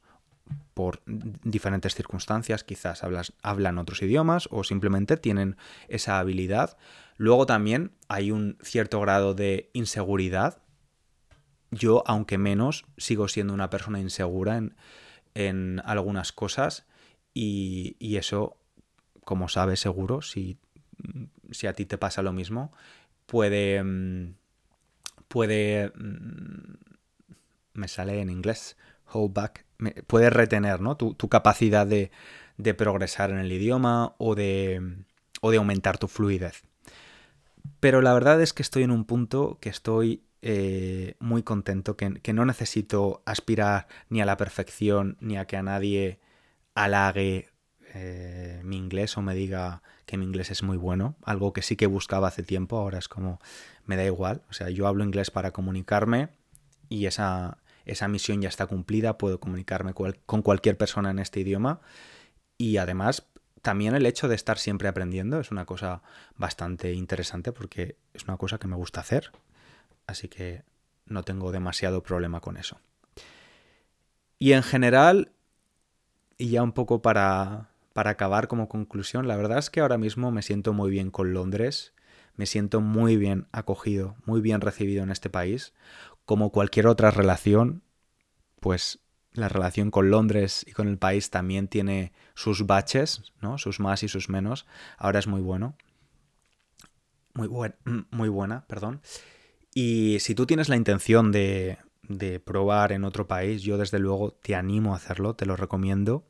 por 0.72 1.02
diferentes 1.04 1.94
circunstancias, 1.94 2.64
quizás 2.64 3.02
hablan 3.42 3.78
otros 3.78 4.00
idiomas 4.00 4.48
o 4.50 4.64
simplemente 4.64 5.18
tienen 5.18 5.58
esa 5.88 6.18
habilidad. 6.18 6.78
Luego 7.18 7.44
también 7.44 7.92
hay 8.08 8.30
un 8.30 8.56
cierto 8.62 8.98
grado 9.00 9.34
de 9.34 9.68
inseguridad. 9.74 10.62
Yo, 11.70 12.04
aunque 12.06 12.38
menos, 12.38 12.86
sigo 12.96 13.28
siendo 13.28 13.52
una 13.52 13.68
persona 13.68 14.00
insegura 14.00 14.58
en, 15.34 15.82
algunas 15.84 16.32
cosas 16.32 16.86
y, 17.34 18.16
eso, 18.16 18.56
como 19.24 19.50
sabes 19.50 19.80
seguro, 19.80 20.22
si, 20.22 20.58
si, 21.50 21.66
a 21.66 21.72
ti 21.72 21.86
te 21.86 21.98
pasa 21.98 22.22
lo 22.22 22.32
mismo, 22.32 22.72
puede... 23.26 23.82
Mm, 23.82 24.34
puede... 25.28 25.92
Mm, 25.96 26.74
me 27.74 27.88
sale 27.88 28.20
en 28.20 28.30
inglés 28.30 28.76
hold 29.12 29.32
back, 29.32 29.64
puedes 30.06 30.32
retener 30.32 30.80
¿no? 30.80 30.96
tu, 30.96 31.28
capacidad 31.28 31.86
de, 31.86 32.10
progresar 32.74 33.30
en 33.30 33.38
el 33.38 33.52
idioma 33.52 34.14
o 34.18 34.34
de, 34.34 35.04
o 35.40 35.50
de 35.50 35.56
aumentar 35.56 35.98
tu 35.98 36.08
fluidez. 36.08 36.62
Pero 37.80 38.00
la 38.00 38.14
verdad 38.14 38.40
es 38.40 38.52
que 38.52 38.62
estoy 38.62 38.82
en 38.82 38.90
un 38.90 39.04
punto 39.04 39.58
que 39.60 39.68
estoy 39.68 40.22
eh, 40.42 41.14
muy 41.18 41.42
contento, 41.42 41.96
que, 41.96 42.14
que, 42.20 42.32
no 42.32 42.44
necesito 42.44 43.22
aspirar 43.26 43.88
ni 44.08 44.20
a 44.20 44.26
la 44.26 44.36
perfección, 44.36 45.16
ni 45.20 45.36
a 45.36 45.46
que 45.46 45.56
a 45.56 45.62
nadie 45.62 46.20
halague 46.74 47.48
eh, 47.96 48.60
mi 48.62 48.76
inglés 48.76 49.16
o 49.16 49.22
me 49.22 49.34
diga 49.34 49.82
que 50.04 50.16
mi 50.16 50.24
inglés 50.24 50.50
es 50.50 50.62
muy 50.62 50.76
bueno, 50.76 51.16
algo 51.24 51.52
que 51.52 51.62
sí 51.62 51.76
que 51.76 51.86
buscaba 51.86 52.28
hace 52.28 52.42
tiempo, 52.42 52.78
ahora 52.78 52.98
es 52.98 53.08
como 53.08 53.40
me 53.86 53.96
da 53.96 54.04
igual, 54.04 54.42
o 54.50 54.52
sea, 54.52 54.70
yo 54.70 54.86
hablo 54.86 55.04
inglés 55.04 55.30
para 55.30 55.52
comunicarme 55.52 56.28
y 56.88 57.06
esa, 57.06 57.58
esa 57.86 58.08
misión 58.08 58.42
ya 58.42 58.48
está 58.48 58.66
cumplida, 58.66 59.18
puedo 59.18 59.40
comunicarme 59.40 59.94
con 59.94 60.42
cualquier 60.42 60.76
persona 60.76 61.10
en 61.10 61.18
este 61.18 61.40
idioma. 61.40 61.80
Y 62.58 62.76
además 62.78 63.26
también 63.62 63.94
el 63.94 64.06
hecho 64.06 64.28
de 64.28 64.34
estar 64.34 64.58
siempre 64.58 64.88
aprendiendo 64.88 65.40
es 65.40 65.50
una 65.50 65.64
cosa 65.64 66.02
bastante 66.36 66.92
interesante 66.92 67.52
porque 67.52 67.96
es 68.14 68.24
una 68.24 68.36
cosa 68.36 68.58
que 68.58 68.68
me 68.68 68.76
gusta 68.76 69.00
hacer, 69.00 69.32
así 70.06 70.28
que 70.28 70.62
no 71.06 71.22
tengo 71.22 71.52
demasiado 71.52 72.02
problema 72.02 72.40
con 72.40 72.56
eso. 72.56 72.78
Y 74.38 74.52
en 74.52 74.62
general, 74.62 75.32
y 76.38 76.50
ya 76.50 76.62
un 76.62 76.72
poco 76.72 77.02
para, 77.02 77.70
para 77.96 78.10
acabar 78.10 78.46
como 78.46 78.68
conclusión, 78.68 79.26
la 79.26 79.36
verdad 79.36 79.56
es 79.56 79.70
que 79.70 79.80
ahora 79.80 79.96
mismo 79.96 80.30
me 80.30 80.42
siento 80.42 80.74
muy 80.74 80.90
bien 80.90 81.10
con 81.10 81.32
Londres, 81.32 81.94
me 82.34 82.44
siento 82.44 82.82
muy 82.82 83.16
bien 83.16 83.46
acogido, 83.52 84.16
muy 84.26 84.42
bien 84.42 84.60
recibido 84.60 85.02
en 85.02 85.10
este 85.10 85.30
país. 85.30 85.72
Como 86.26 86.52
cualquier 86.52 86.88
otra 86.88 87.10
relación, 87.10 87.82
pues 88.60 88.98
la 89.32 89.48
relación 89.48 89.90
con 89.90 90.10
Londres 90.10 90.62
y 90.68 90.72
con 90.72 90.88
el 90.88 90.98
país 90.98 91.30
también 91.30 91.68
tiene 91.68 92.12
sus 92.34 92.66
baches, 92.66 93.32
¿no? 93.40 93.56
Sus 93.56 93.80
más 93.80 94.02
y 94.02 94.08
sus 94.08 94.28
menos. 94.28 94.66
Ahora 94.98 95.18
es 95.18 95.26
muy 95.26 95.40
bueno. 95.40 95.74
Muy, 97.32 97.48
buen, 97.48 97.76
muy 98.10 98.28
buena, 98.28 98.66
perdón. 98.66 99.00
Y 99.72 100.18
si 100.20 100.34
tú 100.34 100.44
tienes 100.44 100.68
la 100.68 100.76
intención 100.76 101.32
de, 101.32 101.78
de 102.02 102.40
probar 102.40 102.92
en 102.92 103.04
otro 103.04 103.26
país, 103.26 103.62
yo 103.62 103.78
desde 103.78 104.00
luego 104.00 104.32
te 104.32 104.54
animo 104.54 104.92
a 104.92 104.96
hacerlo, 104.96 105.32
te 105.34 105.46
lo 105.46 105.56
recomiendo 105.56 106.26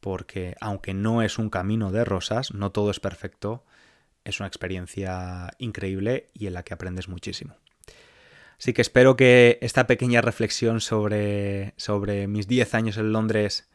porque 0.00 0.56
aunque 0.60 0.94
no 0.94 1.22
es 1.22 1.38
un 1.38 1.50
camino 1.50 1.92
de 1.92 2.04
rosas, 2.04 2.52
no 2.52 2.72
todo 2.72 2.90
es 2.90 3.00
perfecto, 3.00 3.64
es 4.24 4.40
una 4.40 4.46
experiencia 4.46 5.50
increíble 5.58 6.28
y 6.34 6.46
en 6.46 6.54
la 6.54 6.62
que 6.62 6.74
aprendes 6.74 7.08
muchísimo. 7.08 7.56
Así 8.58 8.74
que 8.74 8.82
espero 8.82 9.16
que 9.16 9.58
esta 9.62 9.86
pequeña 9.86 10.20
reflexión 10.20 10.82
sobre, 10.82 11.72
sobre 11.78 12.26
mis 12.26 12.46
10 12.46 12.74
años 12.74 12.98
en 12.98 13.12
Londres 13.12 13.70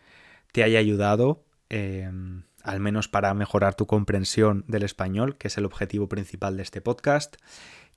te 0.51 0.63
haya 0.63 0.77
ayudado, 0.77 1.43
em, 1.69 2.43
al 2.61 2.79
menos 2.79 3.07
para 3.07 3.33
mejorar 3.33 3.73
tu 3.73 3.87
comprensión 3.87 4.63
del 4.67 4.83
español, 4.83 5.37
que 5.37 5.47
es 5.47 5.57
el 5.57 5.65
objetivo 5.65 6.07
principal 6.07 6.55
de 6.55 6.63
este 6.63 6.81
podcast. 6.81 7.37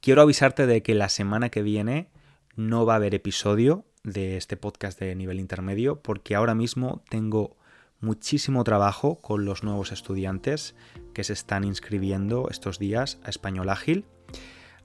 Quiero 0.01 0.23
avisarte 0.23 0.67
de 0.67 0.83
que 0.83 0.95
la 0.95 1.11
semana 1.11 1.51
que 1.51 1.63
viene 1.63 2.09
no 2.57 2.87
va 2.87 2.95
a 2.95 2.97
haber 2.97 3.15
episodio 3.15 3.85
de 4.03 4.39
este 4.39 4.57
podcast 4.57 4.99
de 4.99 5.15
nivel 5.15 5.41
intermedio 5.41 6.01
porque 6.01 6.35
ahora 6.35 6.55
mismo 6.55 7.03
tengo 7.11 7.58
muchísimo 8.01 8.65
trabajo 8.65 9.21
con 9.21 9.45
los 9.45 9.65
nuevos 9.65 9.93
estudiantes 9.93 10.75
que 11.15 11.25
se 11.25 11.33
están 11.33 11.65
inscribiendo 11.65 12.49
estos 12.51 12.79
días 12.79 13.19
a 13.25 13.31
Español 13.31 13.69
Ágil, 13.69 14.05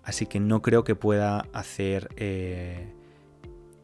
así 0.03 0.25
que 0.25 0.39
no 0.39 0.61
creo 0.61 0.83
que 0.83 0.95
pueda 0.95 1.45
hacer 1.53 2.09
eh, 2.17 2.93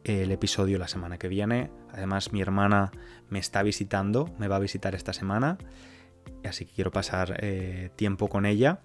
el 0.04 0.32
episodio 0.32 0.80
la 0.80 0.88
semana 0.88 1.18
que 1.18 1.28
viene. 1.28 1.70
Además, 1.92 2.32
mi 2.32 2.42
hermana 2.42 2.92
me 3.30 3.40
está 3.40 3.62
visitando, 3.64 4.34
me 4.40 4.48
va 4.48 4.56
a 4.56 4.60
visitar 4.60 4.96
esta 4.96 5.14
semana, 5.14 5.58
así 6.44 6.66
que 6.66 6.74
quiero 6.74 6.92
pasar 6.92 7.38
eh, 7.42 7.92
tiempo 7.96 8.30
con 8.30 8.46
ella. 8.46 8.82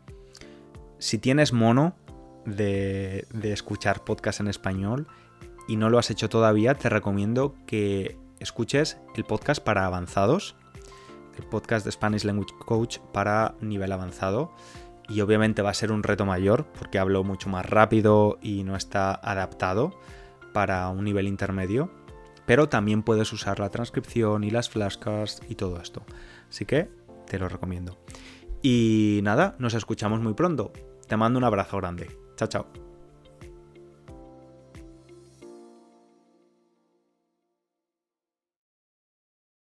Si 0.99 1.19
tienes 1.19 1.53
mono 1.53 1.97
de, 2.45 3.27
de 3.33 3.53
escuchar 3.53 4.05
podcast 4.05 4.41
en 4.41 4.49
español 4.49 5.07
y 5.69 5.77
no 5.77 5.89
lo 5.89 5.99
has 5.99 6.11
hecho 6.11 6.29
todavía, 6.29 6.75
te 6.75 6.91
recomiendo 6.91 7.55
que 7.67 8.19
escuches 8.45 8.99
el 9.17 9.25
podcast 9.25 9.63
para 9.63 9.87
avanzados, 9.87 10.55
el 11.37 11.45
podcast 11.45 11.85
de 11.85 11.91
Spanish 11.93 12.25
Language 12.25 12.55
Coach 12.65 12.99
para 13.13 13.57
nivel 13.61 13.91
avanzado. 13.91 14.53
Y 15.09 15.21
obviamente 15.21 15.61
va 15.63 15.71
a 15.71 15.75
ser 15.75 15.93
un 15.93 16.03
reto 16.03 16.25
mayor 16.25 16.67
porque 16.79 16.99
hablo 16.99 17.25
mucho 17.25 17.51
más 17.51 17.67
rápido 17.67 18.39
y 18.41 18.63
no 18.65 18.77
está 18.77 19.13
adaptado 19.15 19.99
para 20.53 20.89
un 20.89 21.05
nivel 21.05 21.27
intermedio. 21.27 21.91
Pero 22.47 22.69
también 22.69 23.03
puedes 23.03 23.33
usar 23.33 23.59
la 23.59 23.71
transcripción 23.71 24.45
y 24.45 24.51
las 24.51 24.69
flashcards 24.69 25.41
y 25.49 25.57
todo 25.57 25.81
esto. 25.81 26.05
Así 26.49 26.65
que 26.65 26.91
te 27.27 27.39
lo 27.39 27.49
recomiendo. 27.49 27.99
Y 28.63 29.21
nada, 29.23 29.57
nos 29.59 29.75
escuchamos 29.75 30.21
muy 30.21 30.35
pronto. 30.35 30.73
Te 31.07 31.17
mando 31.17 31.39
un 31.39 31.45
abrazo 31.45 31.79
grande. 31.79 32.17
Chao, 32.37 32.49
chao. 32.49 32.84